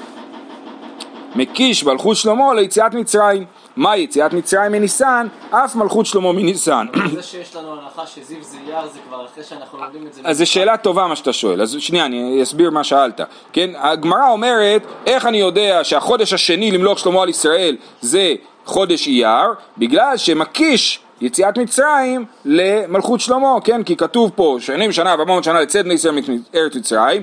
מקיש 1.35 1.83
מלכות 1.83 2.17
שלמה 2.17 2.53
ליציאת 2.53 2.93
מצרים. 2.93 3.45
מה 3.75 3.97
יציאת 3.97 4.33
מצרים 4.33 4.71
מניסן? 4.71 5.27
אף 5.49 5.75
מלכות 5.75 6.05
שלמה 6.05 6.31
מניסן. 6.31 6.87
זה 7.13 7.23
שיש 7.23 7.55
לנו 7.55 7.73
הנחה 7.73 8.07
שזיו 8.07 8.37
זה 8.41 8.57
אייר 8.67 8.87
זה 8.93 8.99
כבר 9.07 9.25
אחרי 9.25 9.43
שאנחנו 9.43 9.77
לומדים 9.79 10.07
את 10.07 10.13
זה. 10.13 10.21
אז 10.23 10.37
זו 10.37 10.45
שאלה 10.45 10.77
טובה 10.77 11.07
מה 11.07 11.15
שאתה 11.15 11.33
שואל, 11.33 11.61
אז 11.61 11.75
שנייה 11.79 12.05
אני 12.05 12.43
אסביר 12.43 12.69
מה 12.69 12.83
שאלת, 12.83 13.21
כן? 13.53 13.69
הגמרא 13.75 14.29
אומרת, 14.29 14.81
איך 15.05 15.25
אני 15.25 15.37
יודע 15.37 15.83
שהחודש 15.83 16.33
השני 16.33 16.71
למלוך 16.71 16.99
שלמה 16.99 17.21
על 17.21 17.29
ישראל 17.29 17.77
זה 18.01 18.33
חודש 18.65 19.07
אייר? 19.07 19.47
בגלל 19.77 20.17
שמקיש 20.17 20.99
יציאת 21.23 21.57
מצרים 21.57 22.25
למלכות 22.45 23.19
שלמה, 23.19 23.55
כן? 23.63 23.83
כי 23.83 23.95
כתוב 23.95 24.31
פה 24.35 24.57
שנים 24.59 24.91
שנה 24.91 25.09
וארבע 25.09 25.23
מאות 25.25 25.43
שנה 25.43 25.61
לצאת 25.61 25.85
בני 25.85 25.93
ישראל 25.93 26.13
מארץ 26.53 26.75
מצרים, 26.75 27.21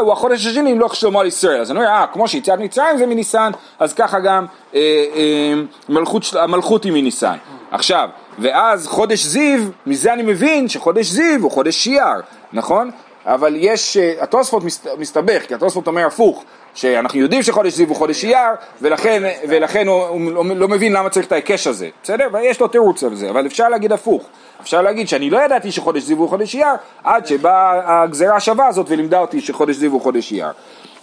הוא 0.00 0.12
החודש 0.12 0.46
השני 0.46 0.72
למלוך 0.72 0.96
שלמה 0.96 1.20
על 1.20 1.26
ישראל. 1.26 1.60
אז 1.60 1.70
אני 1.70 1.78
אומר, 1.78 1.90
אה, 1.90 2.06
כמו 2.12 2.28
שיציאת 2.28 2.58
מצרים 2.58 2.98
זה 2.98 3.06
מניסן, 3.06 3.50
אז 3.78 3.92
ככה 3.94 4.20
גם 4.20 4.46
אה, 4.74 4.80
אה, 5.14 6.02
המלכות 6.42 6.84
היא 6.84 6.92
מניסן. 6.92 7.36
עכשיו, 7.70 8.08
ואז 8.38 8.86
חודש 8.86 9.24
זיו, 9.24 9.60
מזה 9.86 10.12
אני 10.12 10.22
מבין 10.22 10.68
שחודש 10.68 11.06
זיו 11.06 11.42
הוא 11.42 11.50
חודש 11.50 11.86
אייר, 11.88 12.20
נכון? 12.52 12.90
אבל 13.26 13.54
יש, 13.56 13.96
אה, 13.96 14.12
התוספות 14.20 14.64
מסת- 14.64 14.98
מסתבך, 14.98 15.42
כי 15.48 15.54
התוספות 15.54 15.86
אומר 15.86 16.06
הפוך, 16.06 16.44
שאנחנו 16.80 17.20
יודעים 17.20 17.42
שחודש 17.42 17.72
זיו 17.72 17.88
הוא 17.88 17.96
חודש 17.96 18.24
אייר, 18.24 18.50
ולכן, 18.82 19.22
ולכן 19.48 19.86
הוא, 19.86 20.02
הוא 20.02 20.32
לא- 20.32 20.44
לא 20.56 20.68
מבין 20.68 20.92
למה 20.92 21.08
צריך 21.08 21.26
את 21.26 21.32
ההיקש 21.32 21.66
הזה, 21.66 21.88
בסדר? 22.02 22.28
ויש 22.32 22.60
לו 22.60 22.68
תירוץ 22.68 23.04
על 23.04 23.14
זה, 23.14 23.30
אבל 23.30 23.46
אפשר 23.46 23.68
להגיד 23.68 23.92
הפוך. 23.92 24.22
אפשר 24.60 24.82
להגיד 24.82 25.08
שאני 25.08 25.30
לא 25.30 25.44
ידעתי 25.44 25.72
שחודש 25.72 26.02
זיו 26.02 26.18
הוא 26.18 26.28
חודש 26.28 26.54
אייר, 26.54 26.66
עד 27.04 27.26
שבאה 27.26 28.02
הגזרה 28.02 28.36
השווה 28.36 28.66
הזאת 28.66 28.86
ולימדה 28.88 29.18
אותי 29.18 29.40
שחודש 29.40 29.76
זיו 29.76 29.92
הוא 29.92 30.00
חודש 30.00 30.32
אייר. 30.32 30.48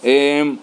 אמ, 0.04 0.56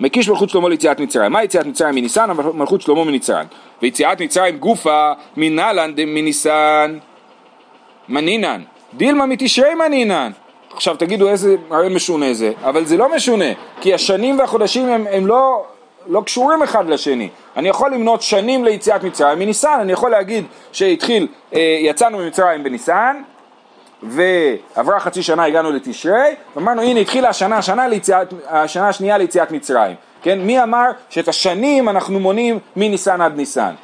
מקיש 0.00 0.28
מלכות 0.28 0.50
שלמה 0.50 0.68
ליציאת 0.68 1.00
מצרים. 1.00 1.32
מה 1.32 1.44
יציאת 1.44 1.66
מצרים 1.66 1.94
מניסן? 1.94 2.30
מלכות 2.54 2.80
שלמה 2.82 3.04
מניסן. 3.04 3.44
ויציאת 3.82 4.20
מצרים 4.20 4.56
גופה 4.56 5.12
מנהלן 5.36 5.94
דמניסן 5.94 6.98
מנינן. 8.08 8.62
דילמה 8.94 9.26
מתשרי 9.26 9.74
מנינן. 9.74 10.30
עכשיו 10.78 10.96
תגידו 10.96 11.28
איזה 11.28 11.56
רעיון 11.70 11.94
משונה 11.94 12.34
זה, 12.34 12.52
אבל 12.64 12.84
זה 12.84 12.96
לא 12.96 13.14
משונה, 13.14 13.44
כי 13.80 13.94
השנים 13.94 14.38
והחודשים 14.38 14.88
הם, 14.88 15.06
הם 15.10 15.26
לא, 15.26 15.64
לא 16.06 16.22
קשורים 16.24 16.62
אחד 16.62 16.88
לשני. 16.88 17.28
אני 17.56 17.68
יכול 17.68 17.90
למנות 17.94 18.22
שנים 18.22 18.64
ליציאת 18.64 19.04
מצרים 19.04 19.38
מניסן, 19.38 19.78
אני 19.80 19.92
יכול 19.92 20.10
להגיד 20.10 20.44
שהתחיל, 20.72 21.26
אה, 21.54 21.78
יצאנו 21.80 22.18
ממצרים 22.18 22.62
בניסן, 22.62 23.22
ועברה 24.02 25.00
חצי 25.00 25.22
שנה 25.22 25.44
הגענו 25.44 25.70
לתשרי, 25.70 26.34
ואמרנו 26.56 26.82
הנה 26.82 27.00
התחילה 27.00 27.28
השנה, 27.28 27.58
השנה, 27.58 27.88
ליציאת, 27.88 28.34
השנה 28.46 28.88
השנייה 28.88 29.18
ליציאת 29.18 29.50
מצרים, 29.50 29.94
כן? 30.22 30.38
מי 30.40 30.62
אמר 30.62 30.86
שאת 31.10 31.28
השנים 31.28 31.88
אנחנו 31.88 32.20
מונים 32.20 32.58
מניסן 32.76 33.20
עד 33.20 33.36
ניסן? 33.36 33.74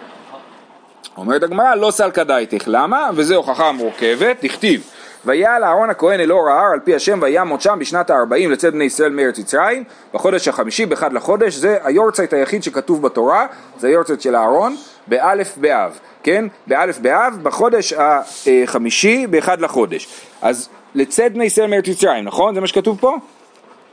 אומרת 1.17 1.43
הגמרא 1.43 1.75
לא 1.75 1.91
סלקא 1.91 2.23
דייתך, 2.25 2.65
למה? 2.67 3.11
וזו 3.15 3.35
הוכחה 3.35 3.73
מורכבת, 3.73 4.37
תכתיב 4.41 4.94
ויעל 5.27 5.65
אהרון 5.65 5.91
הכהן 5.91 6.21
אלאור 6.21 6.49
ההר 6.51 6.73
על 6.73 6.81
פי 6.81 6.95
השם 6.95 7.19
וימות 7.23 7.61
שם 7.61 7.77
בשנת 7.81 8.11
הארבעים 8.11 8.51
לצאת 8.51 8.73
בני 8.73 8.85
ישראל 8.85 9.13
מארץ 9.13 9.39
מצרים 9.39 9.85
בחודש 10.15 10.49
החמישי 10.49 10.87
באחד 10.87 11.13
לחודש 11.13 11.55
זה 11.55 11.79
היורצייט 11.85 12.33
היחיד 12.33 12.63
שכתוב 12.63 13.03
בתורה 13.03 13.47
זה 13.79 13.89
היורצייט 13.89 14.21
של 14.21 14.37
אהרון 14.37 14.77
באלף 15.07 15.57
באב 15.57 15.99
כן? 16.23 16.45
באלף 16.67 16.99
באב 16.99 17.39
בחודש 17.43 17.93
החמישי 17.93 19.27
באחד 19.27 19.61
לחודש. 19.61 20.09
אז 20.43 20.69
לצאת 20.95 21.33
בני 21.33 21.45
ישראל 21.45 21.71
מארץ 21.71 21.89
מצרים 21.89 22.25
נכון? 22.25 22.55
זה 22.55 22.61
מה 22.61 22.67
שכתוב 22.67 22.99
פה? 23.01 23.17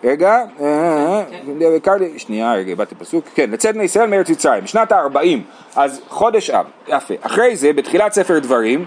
רגע, 0.03 0.43
אה, 0.61 1.23
אה, 1.61 1.97
לי- 1.97 2.19
שנייה, 2.19 2.53
רגע, 2.53 2.75
באתי 2.75 2.95
פסוק, 2.95 3.25
כן, 3.35 3.49
לצאת 3.51 3.75
בני 3.75 3.83
ישראל 3.83 4.09
מארץ 4.09 4.29
מצרים, 4.29 4.63
בשנת 4.63 4.91
ה-40, 4.91 5.39
אז 5.75 6.01
חודש 6.09 6.49
אב, 6.49 6.65
יפה, 6.87 7.13
אחרי 7.21 7.55
זה, 7.55 7.73
בתחילת 7.73 8.13
ספר 8.13 8.39
דברים, 8.39 8.85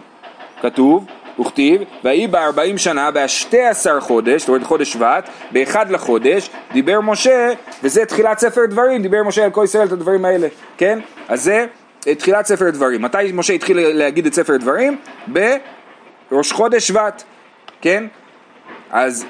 כתוב, 0.63 1.05
וכתיב, 1.41 1.83
ויהי 2.05 2.27
בארבעים 2.27 2.79
שנה, 2.79 3.11
בשתי 3.11 3.63
עשר 3.63 4.01
חודש, 4.01 4.41
זאת 4.41 4.49
אומרת 4.49 4.63
חודש 4.63 4.93
שבט, 4.93 5.29
באחד 5.51 5.91
לחודש, 5.91 6.51
דיבר 6.73 7.01
משה, 7.01 7.53
וזה 7.83 8.05
תחילת 8.05 8.39
ספר 8.39 8.67
דברים, 8.67 9.03
דיבר 9.03 9.23
משה 9.23 9.45
על 9.45 9.51
כל 9.51 9.63
ישראל 9.65 9.87
את 9.87 9.93
הדברים 9.93 10.25
האלה, 10.25 10.49
כן? 10.77 10.99
אז 11.29 11.43
זה 11.43 11.67
אה, 12.07 12.15
תחילת 12.15 12.47
ספר 12.47 12.71
דברים. 12.71 13.03
מתי 13.03 13.19
משה 13.35 13.53
התחיל 13.53 13.79
להגיד 13.81 14.27
את 14.27 14.35
ספר 14.35 14.57
דברים? 14.57 14.97
בראש 15.27 16.53
חודש 16.53 16.89
שבט, 16.89 17.23
כן? 17.81 18.05
אז 18.91 19.27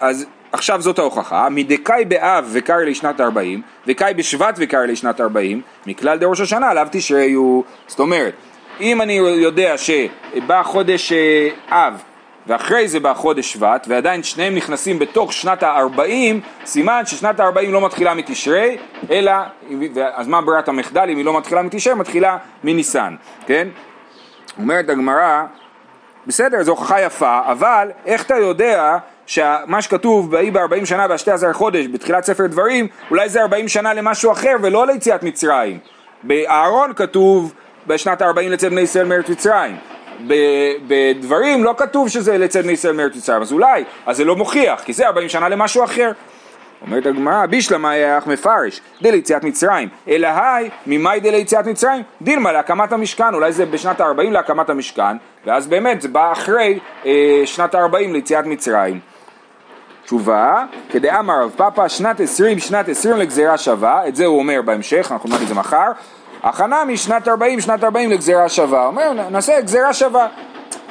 אז 0.00 0.26
עכשיו 0.52 0.82
זאת 0.82 0.98
ההוכחה, 0.98 1.48
מדקאי 1.48 2.04
באב 2.04 2.48
וקרא 2.52 2.76
לשנת 2.76 3.20
40, 3.20 3.62
וקאי 3.86 4.14
בשבט 4.14 4.54
וקרא 4.58 4.86
לשנת 4.86 5.20
40, 5.20 5.62
מכלל 5.86 6.18
דראש 6.18 6.40
השנה 6.40 6.70
עליו 6.70 6.88
תשרי 6.90 7.32
הוא. 7.32 7.64
זאת 7.86 8.00
אומרת, 8.00 8.34
אם 8.80 9.02
אני 9.02 9.12
יודע 9.12 9.74
שבא 9.78 10.62
חודש 10.62 11.12
אה, 11.12 11.48
אב 11.68 12.02
ואחרי 12.46 12.88
זה 12.88 13.00
בא 13.00 13.14
חודש 13.14 13.52
שבט 13.52 13.86
ועדיין 13.90 14.22
שניהם 14.22 14.54
נכנסים 14.54 14.98
בתוך 14.98 15.32
שנת 15.32 15.62
ה-40, 15.62 16.64
סימן 16.64 17.02
ששנת 17.06 17.40
ה-40 17.40 17.66
לא 17.68 17.80
מתחילה 17.80 18.14
מתשרי, 18.14 18.76
אלא, 19.10 19.32
אז 20.14 20.28
מה 20.28 20.40
ברירת 20.40 20.68
המחדל 20.68 21.08
אם 21.10 21.16
היא 21.16 21.24
לא 21.24 21.38
מתחילה 21.38 21.62
מתשרי? 21.62 21.94
מתחילה 21.94 22.36
מניסן, 22.64 23.14
כן? 23.46 23.68
אומרת 24.58 24.88
הגמרא, 24.88 25.42
בסדר, 26.26 26.62
זו 26.62 26.70
הוכחה 26.70 27.00
יפה, 27.00 27.40
אבל 27.46 27.90
איך 28.06 28.22
אתה 28.22 28.36
יודע 28.36 28.98
שמה 29.26 29.82
שכתוב 29.82 30.28
ויהי 30.32 30.50
בארבעים 30.50 30.86
שנה 30.86 31.06
והשתי 31.10 31.30
עשר 31.30 31.52
חודש 31.52 31.86
בתחילת 31.86 32.24
ספר 32.24 32.46
דברים, 32.46 32.86
אולי 33.10 33.28
זה 33.28 33.42
ארבעים 33.42 33.68
שנה 33.68 33.94
למשהו 33.94 34.32
אחר 34.32 34.56
ולא 34.62 34.86
ליציאת 34.86 35.22
מצרים. 35.22 35.78
באהרון 36.22 36.92
כתוב 36.96 37.54
בשנת 37.90 38.22
הארבעים 38.22 38.52
לצאת 38.52 38.70
בני 38.70 38.80
ישראל 38.80 39.06
מארץ 39.06 39.28
מצרים. 39.28 39.76
בדברים 40.86 41.64
לא 41.64 41.74
כתוב 41.76 42.08
שזה 42.08 42.38
לצאת 42.38 42.64
בני 42.64 42.72
ישראל 42.72 42.94
מארץ 42.94 43.16
מצרים, 43.16 43.42
אז 43.42 43.52
אולי, 43.52 43.84
אז 44.06 44.16
זה 44.16 44.24
לא 44.24 44.36
מוכיח, 44.36 44.80
כי 44.84 44.92
זה 44.92 45.06
ארבעים 45.06 45.28
שנה 45.28 45.48
למשהו 45.48 45.84
אחר. 45.84 46.12
אומרת 46.82 47.06
הגמרא, 47.06 47.46
בישלמה 47.46 47.96
יח 47.96 48.26
מפרש, 48.26 48.80
דליציאת 49.02 49.44
מצרים, 49.44 49.88
אלא 50.08 50.28
היי, 50.28 50.70
ממאי 50.86 51.20
דליציאת 51.20 51.66
מצרים, 51.66 52.02
דילמה 52.22 52.52
להקמת 52.52 52.92
המשכן, 52.92 53.34
אולי 53.34 53.52
זה 53.52 53.66
בשנת 53.66 54.00
ה-40 54.00 54.30
להקמת 54.30 54.70
המשכן, 54.70 55.16
ואז 55.46 55.66
באמת 55.66 56.02
זה 56.02 56.08
בא 56.08 56.32
אחרי 56.32 56.78
אה, 57.06 57.42
שנת 57.44 57.74
ה-40 57.74 58.12
ליציאת 58.12 58.46
מצרים. 58.46 59.00
תשובה, 60.04 60.64
כדאמר 60.90 61.42
רב 61.42 61.52
פאפא, 61.56 61.88
שנת 61.88 62.20
20, 62.20 62.58
שנת 62.58 62.88
20 62.88 63.16
לגזירה 63.16 63.58
שווה, 63.58 64.08
את 64.08 64.16
זה 64.16 64.26
הוא 64.26 64.38
אומר 64.38 64.62
בהמשך, 64.62 65.08
אנחנו 65.12 65.28
נלמד 65.28 65.42
את 65.42 65.48
זה 65.48 65.54
מחר, 65.54 65.90
הכנה 66.42 66.84
משנת 66.84 67.28
40, 67.28 67.60
שנת 67.60 67.84
40 67.84 68.10
לגזירה 68.10 68.48
שווה, 68.48 68.86
אומר 68.86 69.12
נעשה 69.30 69.60
גזירה 69.60 69.92
שווה. 69.92 70.28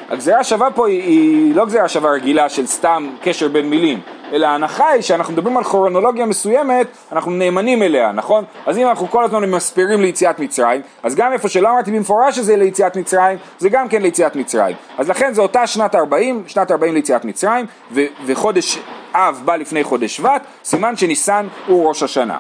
הגזירה 0.10 0.44
שווה 0.44 0.72
פה 0.72 0.88
היא, 0.88 1.02
היא 1.02 1.56
לא 1.56 1.66
גזירה 1.66 1.88
שווה 1.88 2.12
רגילה 2.12 2.50
של 2.50 2.66
סתם 2.66 3.10
קשר 3.22 3.48
בין 3.48 3.70
מילים, 3.70 4.00
אלא 4.34 4.48
ההנחה 4.48 4.90
היא 4.90 5.02
שאנחנו 5.02 5.34
מדברים 5.34 5.58
על 5.58 5.64
כרונולוגיה 5.64 6.26
מסוימת, 6.26 6.88
אנחנו 7.12 7.32
נאמנים 7.32 7.84
אליה, 7.84 8.12
נכון? 8.12 8.46
אז 8.66 8.78
אם 8.78 8.88
אנחנו 8.88 9.10
כל 9.10 9.24
הזמן 9.24 9.50
מספירים 9.50 10.02
ליציאת 10.02 10.40
מצרים, 10.40 10.82
אז 11.04 11.16
גם 11.16 11.34
איפה 11.34 11.50
שלא 11.50 11.70
אמרתי 11.70 11.92
במפורש 11.92 12.36
שזה 12.36 12.56
ליציאת 12.56 12.96
מצרים, 12.96 13.38
זה 13.60 13.70
גם 13.70 13.88
כן 13.88 14.02
ליציאת 14.02 14.36
מצרים. 14.36 14.76
אז 14.98 15.10
לכן 15.10 15.34
זו 15.34 15.42
אותה 15.42 15.68
שנת 15.68 15.96
40, 15.96 16.44
שנת 16.48 16.72
40 16.72 16.94
ליציאת 16.94 17.26
מצרים, 17.26 17.66
ו- 17.92 18.06
וחודש 18.26 18.80
אב 19.14 19.42
בא 19.46 19.56
לפני 19.56 19.84
חודש 19.84 20.18
שבט, 20.18 20.42
סימן 20.64 20.96
שניסן 20.96 21.48
הוא 21.68 21.88
ראש 21.88 22.04
השנה, 22.04 22.38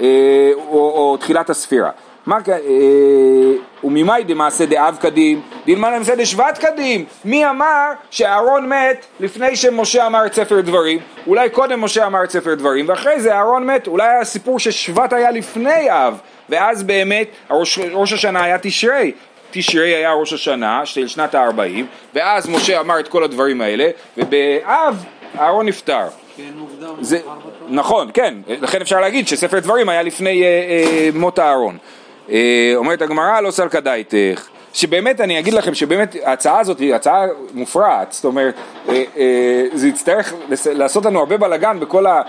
אה, 0.00 0.50
או, 0.56 0.78
או 0.78 1.16
תחילת 1.16 1.50
הספירה. 1.50 1.90
אה, 2.30 2.34
וממאי 3.84 4.24
דמעשה 4.24 4.66
דאב 4.66 4.96
קדים, 5.00 5.40
דילמה 5.64 5.90
למעשה 5.90 6.14
דשבט 6.16 6.58
קדים. 6.58 7.04
מי 7.24 7.50
אמר 7.50 7.92
שאהרון 8.10 8.68
מת 8.68 9.06
לפני 9.20 9.56
שמשה 9.56 10.06
אמר 10.06 10.26
את 10.26 10.34
ספר 10.34 10.60
דברים? 10.60 10.98
אולי 11.26 11.50
קודם 11.50 11.80
משה 11.80 12.06
אמר 12.06 12.24
את 12.24 12.30
ספר 12.30 12.54
דברים, 12.54 12.88
ואחרי 12.88 13.20
זה 13.20 13.34
אהרון 13.34 13.66
מת, 13.66 13.86
אולי 13.86 14.08
היה 14.08 14.24
סיפור 14.24 14.58
ששבט 14.58 15.12
היה 15.12 15.30
לפני 15.30 15.90
אב, 15.90 16.18
ואז 16.48 16.82
באמת 16.82 17.28
ראש, 17.50 17.78
ראש 17.92 18.12
השנה 18.12 18.44
היה 18.44 18.58
תשרי. 18.58 19.12
תשרי 19.50 19.94
היה 19.94 20.12
ראש 20.12 20.32
השנה 20.32 20.86
של 20.86 21.08
שנת 21.08 21.34
ה-40, 21.34 21.84
ואז 22.14 22.48
משה 22.48 22.80
אמר 22.80 23.00
את 23.00 23.08
כל 23.08 23.24
הדברים 23.24 23.60
האלה, 23.60 23.88
ובאב 24.16 25.04
אהרון 25.38 25.66
נפטר. 25.66 26.04
כן, 26.36 26.42
עובדה, 26.60 26.86
זה. 27.00 27.18
נכון, 27.68 28.10
כן, 28.14 28.34
לכן 28.48 28.80
אפשר 28.80 29.00
להגיד 29.00 29.28
שספר 29.28 29.58
דברים 29.58 29.88
היה 29.88 30.02
לפני 30.02 30.42
אה, 30.42 30.46
אה, 30.46 31.08
מות 31.14 31.38
אהרון. 31.38 31.78
אה, 32.30 32.72
אומרת 32.76 33.02
הגמרא 33.02 33.40
לא 33.40 33.50
סלקא 33.50 33.80
דייתך, 33.80 34.48
שבאמת 34.72 35.20
אני 35.20 35.38
אגיד 35.38 35.54
לכם 35.54 35.74
שבאמת 35.74 36.16
ההצעה 36.22 36.60
הזאת 36.60 36.78
היא 36.78 36.94
הצעה 36.94 37.24
מופרעת, 37.54 38.12
זאת 38.12 38.24
אומרת, 38.24 38.54
אה, 38.88 39.04
אה, 39.16 39.64
זה 39.72 39.88
יצטרך 39.88 40.34
לעשות 40.66 41.04
לנו 41.04 41.18
הרבה 41.18 41.36
בלאגן 41.36 41.80
בכל 41.80 42.06
ה... 42.06 42.22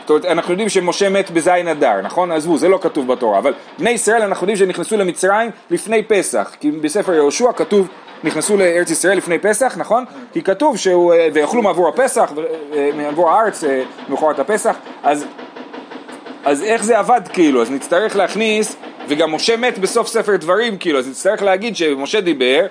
זאת 0.00 0.10
אומרת, 0.10 0.24
אנחנו 0.24 0.52
יודעים 0.52 0.68
שמשה 0.68 1.08
מת 1.08 1.30
בזין 1.30 1.68
אדר, 1.68 2.00
נכון? 2.02 2.32
עזבו, 2.32 2.58
זה 2.58 2.68
לא 2.68 2.78
כתוב 2.82 3.06
בתורה, 3.12 3.38
אבל 3.38 3.54
בני 3.78 3.90
ישראל 3.90 4.22
אנחנו 4.22 4.44
יודעים 4.44 4.56
שנכנסו 4.56 4.96
למצרים 4.96 5.50
לפני 5.70 6.02
פסח, 6.02 6.54
כי 6.60 6.70
בספר 6.70 7.14
יהושע 7.14 7.52
כתוב 7.52 7.88
נכנסו 8.24 8.56
לארץ 8.56 8.90
ישראל 8.90 9.16
לפני 9.16 9.38
פסח, 9.38 9.74
נכון? 9.76 10.04
כי 10.32 10.42
כתוב 10.42 10.76
שהוא, 10.76 11.14
ויאכלו 11.32 11.62
מעבור 11.62 11.88
הפסח, 11.88 12.32
מעבור 12.94 13.30
הארץ, 13.30 13.64
מאוחרת 14.08 14.38
הפסח, 14.38 14.76
אז 15.02 15.26
אז 16.44 16.62
איך 16.62 16.84
זה 16.84 16.98
עבד 16.98 17.20
כאילו? 17.32 17.62
אז 17.62 17.70
נצטרך 17.70 18.16
להכניס, 18.16 18.76
וגם 19.08 19.34
משה 19.34 19.56
מת 19.56 19.78
בסוף 19.78 20.06
ספר 20.06 20.36
דברים 20.36 20.78
כאילו, 20.78 20.98
אז 20.98 21.08
נצטרך 21.08 21.42
להגיד 21.42 21.76
שמשה 21.76 22.20
דיבר, 22.20 22.66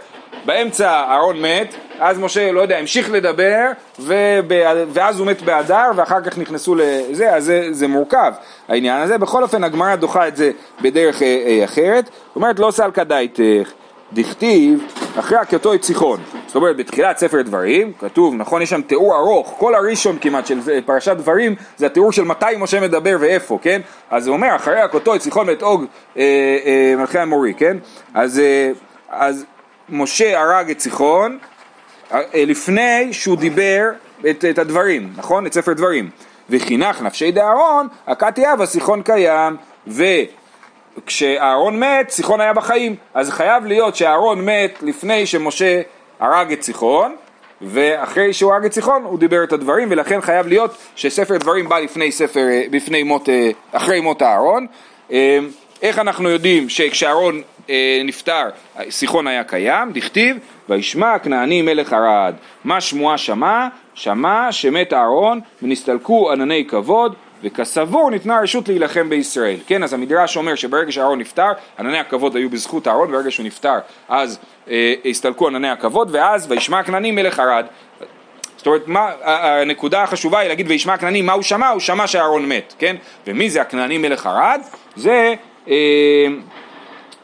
באמצע 0.46 0.90
אהרון 0.90 1.42
מת, 1.42 1.76
אז 2.00 2.20
משה, 2.20 2.52
לא 2.52 2.62
יודע, 2.62 2.78
המשיך 2.78 3.12
לדבר, 3.12 3.66
וב... 4.00 4.52
ואז 4.94 5.20
הוא 5.20 5.28
מת 5.28 5.42
באדר, 5.42 5.92
ואחר 5.96 6.22
כך 6.22 6.38
נכנסו 6.38 6.76
לזה, 6.76 7.36
אז 7.36 7.44
זה, 7.44 7.68
זה 7.72 7.88
מורכב 7.88 8.34
העניין 8.68 9.02
הזה. 9.02 9.18
בכל 9.18 9.44
אופן, 9.44 9.64
הגמרא 9.64 9.96
דוחה 9.96 10.28
את 10.28 10.36
זה 10.38 10.52
בדרך 10.82 11.22
אה, 11.22 11.28
אה, 11.28 11.64
אחרת. 11.66 12.06
זאת 12.06 12.36
אומרת, 12.36 12.60
לא 12.60 12.72
סלקא 12.72 13.04
דייתך, 13.04 13.72
דכתיב, 14.14 14.84
אחרי 15.20 15.38
הכתו 15.38 15.74
את 15.74 15.84
סיחון. 15.84 16.20
זאת 16.52 16.56
אומרת, 16.56 16.78
בתחילת 16.78 17.18
ספר 17.18 17.42
דברים, 17.42 17.94
כתוב, 18.00 18.36
נכון, 18.36 18.62
יש 18.62 18.70
שם 18.70 18.82
תיאור 18.82 19.16
ארוך, 19.16 19.56
כל 19.58 19.76
הראשון 19.76 20.18
כמעט 20.22 20.46
של 20.46 20.62
זה, 20.62 20.80
פרשת 20.86 21.16
דברים, 21.18 21.56
זה 21.78 21.86
התיאור 21.86 22.12
של 22.12 22.24
מתי 22.24 22.46
משה 22.58 22.80
מדבר 22.80 23.18
ואיפה, 23.20 23.60
כן? 23.62 23.82
אז 24.10 24.28
הוא 24.28 24.34
אומר, 24.34 24.56
אחרי 24.56 24.82
הכתו 24.82 25.16
את 25.16 25.22
סיחון 25.22 25.50
ואת 25.50 25.64
אוג 25.64 25.86
אה, 26.18 26.24
אה, 26.66 26.94
מלכי 26.98 27.20
המורי, 27.20 27.54
כן? 27.54 27.78
אז, 28.14 28.40
אה, 28.40 28.72
אז 29.10 29.46
משה 29.90 30.40
הרג 30.42 30.70
את 30.70 30.80
סיחון 30.80 31.38
אה, 32.14 32.20
לפני 32.34 33.14
שהוא 33.14 33.38
דיבר 33.38 33.90
את, 34.30 34.46
את 34.46 34.60
הדברים, 34.60 35.14
נכון? 35.16 35.46
את 35.46 35.54
ספר 35.54 35.74
דברים. 35.74 36.10
וחינך 36.50 37.02
נפשי 37.02 37.32
דאהרון, 37.32 37.88
הכתי 38.08 38.54
אב 38.54 38.62
הסיחון 38.62 39.02
קיים, 39.02 39.58
וכשאהרון 40.98 41.80
מת, 41.80 42.10
סיחון 42.10 42.42
היה 42.42 42.54
בחיים. 42.54 42.96
אז 43.14 43.30
חייב 43.30 43.66
להיות 43.66 43.96
שאהרון 43.96 44.46
מת 44.46 44.80
לפני 44.82 45.26
שמשה 45.26 45.82
הרג 46.22 46.52
את 46.52 46.62
סיחון, 46.64 47.16
ואחרי 47.62 48.34
שהוא 48.34 48.54
הרג 48.54 48.66
את 48.66 48.74
סיחון 48.74 49.04
הוא 49.04 49.20
דיבר 49.20 49.44
את 49.44 49.54
הדברים, 49.54 49.88
ולכן 49.92 50.22
חייב 50.22 50.48
להיות 50.48 50.78
שספר 50.96 51.38
דברים 51.38 51.70
בא 51.70 51.80
לפני 51.80 52.12
ספר, 52.12 52.46
לפני 52.72 53.04
מות, 53.04 53.30
אה, 53.30 53.52
אחרי 53.72 54.00
מות 54.00 54.22
אהרון. 54.22 54.68
אה, 55.12 55.40
איך 55.82 56.00
אנחנו 56.00 56.30
יודעים 56.30 56.70
שכשאהרון 56.70 57.42
אה, 57.70 58.02
נפטר, 58.06 58.50
סיחון 58.90 59.28
היה 59.28 59.44
קיים, 59.44 59.92
דכתיב, 59.94 60.38
וישמע 60.70 61.14
הכנעני 61.14 61.62
מלך 61.62 61.94
ערד. 61.94 62.36
מה 62.64 62.82
שמועה 62.82 63.18
שמע? 63.18 63.68
שמע 63.94 64.52
שמת 64.52 64.94
אהרון 64.94 65.40
ונסתלקו 65.62 66.32
ענני 66.32 66.66
כבוד 66.68 67.16
וכסבור 67.44 68.12
ניתנה 68.12 68.40
רשות 68.40 68.68
להילחם 68.68 69.10
בישראל. 69.10 69.58
כן, 69.68 69.84
אז 69.84 69.94
המדרש 69.94 70.38
אומר 70.38 70.56
שברגע 70.56 70.92
שאהרון 70.92 71.20
נפטר, 71.20 71.52
ענני 71.80 72.00
הכבוד 72.00 72.36
היו 72.36 72.50
בזכות 72.50 72.88
אהרון, 72.88 73.12
ברגע 73.12 73.32
שהוא 73.32 73.46
נפטר 73.46 73.80
אז 74.10 74.40
אה, 74.70 74.94
הסתלקו 75.06 75.48
ענני 75.48 75.70
הכבוד, 75.70 76.10
ואז 76.12 76.52
וישמע 76.52 76.80
הכנעני 76.80 77.12
מלך 77.12 77.40
ערד. 77.40 77.66
זאת 78.58 78.68
אומרת, 78.68 78.88
מה, 78.88 79.12
הנקודה 79.24 80.04
החשובה 80.04 80.40
היא 80.40 80.50
להגיד 80.50 80.70
וישמע 80.70 80.94
הכנעני 80.94 81.22
מה 81.22 81.34
הוא 81.34 81.42
שמע? 81.42 81.70
הוא 81.70 81.80
שמע 81.80 82.08
שאהרון 82.08 82.50
מת, 82.50 82.74
כן? 82.80 82.96
ומי 83.28 83.50
זה 83.50 83.62
הכנעני 83.62 83.98
מלך 83.98 84.26
ערד? 84.26 84.62
זה 84.96 85.34
אה, 85.68 85.74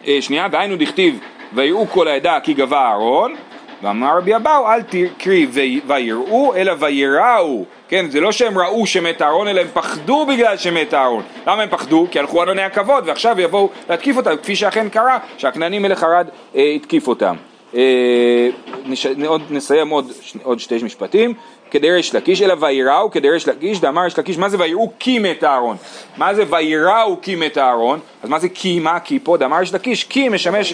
אה, 0.08 0.18
שנייה, 0.22 0.48
והיינו 0.52 0.76
דכתיב 0.76 1.20
ויראו 1.54 1.88
כל 1.88 2.08
העדה 2.08 2.40
כי 2.40 2.54
גבה 2.54 2.82
אהרון, 2.82 3.36
ואמר 3.82 4.18
רבי 4.18 4.36
אבאו 4.36 4.68
אל 4.68 4.82
תקרי 4.82 5.48
ויראו 5.88 6.56
אלא 6.56 6.74
ויראו, 6.80 7.66
כן, 7.88 8.10
זה 8.10 8.20
לא 8.20 8.32
שהם 8.32 8.58
ראו 8.58 8.88
שמת 8.88 9.22
אהרון 9.22 9.48
אלא 9.48 9.62
הם 9.62 9.68
פחדו 9.74 10.26
בגלל 10.26 10.58
שמת 10.58 10.94
אהרון, 10.94 11.24
למה 11.48 11.64
הם 11.64 11.70
פחדו? 11.70 12.08
כי 12.12 12.20
הלכו 12.20 12.42
ענני 12.42 12.62
הכבוד 12.62 13.04
ועכשיו 13.08 13.40
יבואו 13.40 13.70
להתקיף 13.90 14.18
אותם, 14.18 14.36
כפי 14.44 14.56
שאכן 14.56 14.90
קרה 14.90 15.18
שהכנעני 15.38 15.80
מלך 15.80 16.04
ערד 16.04 16.28
אה, 16.56 16.72
התקיף 16.76 17.08
אותם. 17.08 17.36
אה, 17.76 18.50
נש... 18.86 19.06
עוד, 19.06 19.42
נסיים 19.50 19.90
עוד, 19.90 20.12
עוד 20.44 20.60
שתי 20.60 20.84
משפטים 20.84 21.34
כדרש 21.72 22.16
לקיש, 22.16 22.42
אלא 22.42 22.56
ויראו 22.60 23.12
כדרש 23.12 23.48
לקיש, 23.48 23.80
דאמר 23.80 24.08
יש 24.08 24.20
לקיש, 24.20 24.38
מה 24.38 24.50
זה 24.50 24.58
ויראו 24.60 24.92
כי 25.00 25.20
מת 25.20 25.44
אהרון? 25.44 25.78
מה 26.18 26.34
זה 26.34 26.44
ויראו 26.50 27.22
כי 27.22 27.36
מת 27.36 27.58
אהרון? 27.58 28.00
אז 28.24 28.30
מה 28.30 28.40
זה 28.40 28.50
כי, 28.50 28.80
מה 28.80 29.00
כי 29.00 29.20
פה? 29.24 29.38
דאמר 29.38 29.62
יש 29.62 29.74
לקיש, 29.74 30.04
כי 30.04 30.30
משמש... 30.30 30.74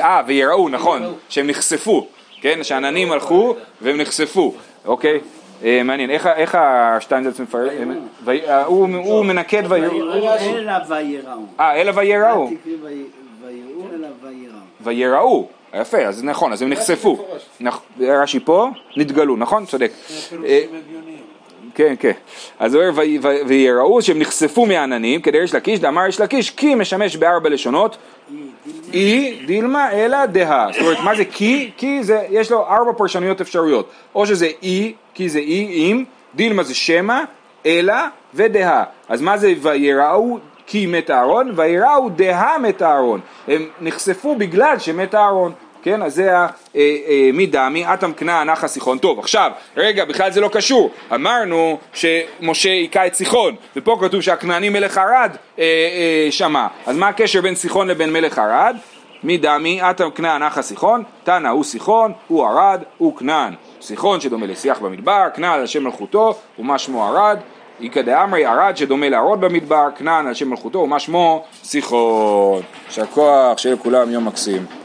אה, 0.00 0.22
ויראו, 0.26 0.68
נכון, 0.68 1.02
שהם 1.28 1.46
נחשפו, 1.46 2.06
כן, 2.40 2.58
שהעננים 2.62 3.12
הלכו 3.12 3.56
והם 3.80 3.96
נחשפו, 3.96 4.54
אוקיי? 4.84 5.20
אה, 5.64 5.82
מעניין, 5.82 6.10
איך 6.10 6.58
השטיינזלץ 6.60 7.40
מפרט? 7.40 7.72
הוא 8.64 9.24
מנקד 9.24 9.62
ויראו. 9.68 10.12
אלא 10.12 10.72
ויראו. 10.88 11.42
אה, 11.60 11.80
אלא 11.80 11.92
ויראו. 11.94 12.50
ויראו 12.64 13.88
אלא 13.94 14.08
ויראו. 14.22 14.58
ויראו. 14.80 15.48
יפה, 15.74 15.98
אז 15.98 16.24
נכון, 16.24 16.52
אז 16.52 16.62
הם 16.62 16.68
נחשפו. 16.68 17.24
רש"י 18.00 18.40
פה, 18.40 18.68
נתגלו, 18.96 19.36
נכון? 19.36 19.66
צודק. 19.66 19.92
כן, 21.74 21.94
כן. 22.00 22.12
אז 22.58 22.74
הוא 22.74 22.84
אומר, 22.84 23.02
ויראו 23.46 24.02
שהם 24.02 24.18
נחשפו 24.18 24.66
מהעננים, 24.66 25.22
כדי 25.22 25.38
יש 25.38 25.54
לקיש, 25.54 25.80
דאמר 25.80 26.06
יש 26.06 26.20
לקיש, 26.20 26.50
כי 26.50 26.74
משמש 26.74 27.16
בארבע 27.16 27.48
לשונות, 27.48 27.96
אי 28.92 29.38
דילמה 29.46 29.92
אלא 29.92 30.26
דהה. 30.26 30.66
זאת 30.72 30.80
אומרת, 30.80 31.00
מה 31.00 31.14
זה 31.14 31.24
כי? 31.24 31.70
כי 31.76 32.02
זה, 32.02 32.22
יש 32.30 32.50
לו 32.50 32.66
ארבע 32.66 32.92
פרשנויות 32.96 33.40
אפשרויות. 33.40 33.90
או 34.14 34.26
שזה 34.26 34.48
אי, 34.62 34.92
כי 35.14 35.28
זה 35.28 35.38
אי, 35.38 35.66
אם, 35.66 36.04
דילמה 36.34 36.62
זה 36.62 36.74
שמא, 36.74 37.20
אלא 37.66 37.94
ודהה. 38.34 38.84
אז 39.08 39.20
מה 39.20 39.38
זה 39.38 39.52
ויראו 39.62 40.38
כי 40.66 40.86
מת 40.86 41.10
אהרון? 41.10 41.52
ויראו 41.56 42.08
דהה 42.08 42.58
מת 42.58 42.82
אהרון. 42.82 43.20
הם 43.48 43.68
נחשפו 43.80 44.36
בגלל 44.36 44.78
שמת 44.78 45.14
אהרון. 45.14 45.52
כן, 45.82 46.02
אז 46.02 46.14
זה 46.14 46.32
מי 47.32 47.46
דמי, 47.46 47.86
אטם 47.94 48.12
כנען 48.12 48.50
נחה 48.50 48.68
סיחון. 48.68 48.98
טוב, 48.98 49.18
עכשיו, 49.18 49.50
רגע, 49.76 50.04
בכלל 50.04 50.30
זה 50.30 50.40
לא 50.40 50.48
קשור. 50.48 50.90
אמרנו 51.14 51.78
שמשה 51.94 52.70
היכה 52.70 53.06
את 53.06 53.14
סיחון, 53.14 53.54
ופה 53.76 53.98
כתוב 54.00 54.20
שהכנעני 54.20 54.68
מלך 54.68 54.98
ערד 54.98 55.36
אה, 55.58 55.64
אה, 55.64 56.28
שמע. 56.30 56.66
אז 56.86 56.96
מה 56.96 57.08
הקשר 57.08 57.40
בין 57.40 57.54
סיחון 57.54 57.88
לבין 57.88 58.12
מלך 58.12 58.38
ערד? 58.38 58.76
מי 59.24 59.38
דמי, 59.38 59.90
אטם 59.90 60.10
כנען 60.10 60.42
נחה 60.42 60.62
סיחון, 60.62 61.02
תנא 61.24 61.48
הוא 61.48 61.64
סיחון, 61.64 62.12
הוא 62.28 62.46
ערד, 62.46 62.82
הוא 62.98 63.16
כנען. 63.16 63.54
סיחון 63.80 64.20
שדומה 64.20 64.46
לשיח 64.46 64.78
במדבר, 64.78 65.22
כנען 65.34 65.60
על 65.60 65.66
שם 65.66 65.84
מלכותו, 65.84 66.34
ומה 66.58 66.78
שמו 66.78 67.04
ערד. 67.04 67.38
איכא 67.82 68.02
דאמרי 68.02 68.44
ערד 68.44 68.76
שדומה 68.76 69.08
לערוד 69.08 69.40
במדבר, 69.40 69.88
כנען 69.96 70.26
על 70.26 70.34
שם 70.34 70.50
מלכותו, 70.50 70.78
ומה 70.78 70.98
שמו 70.98 71.44
סיחון. 71.62 72.62
יישר 72.86 73.06
כוח, 73.06 73.58
שיהיה 73.58 73.74
לכולם 73.74 74.10
יום 74.10 74.24
מקסים. 74.24 74.81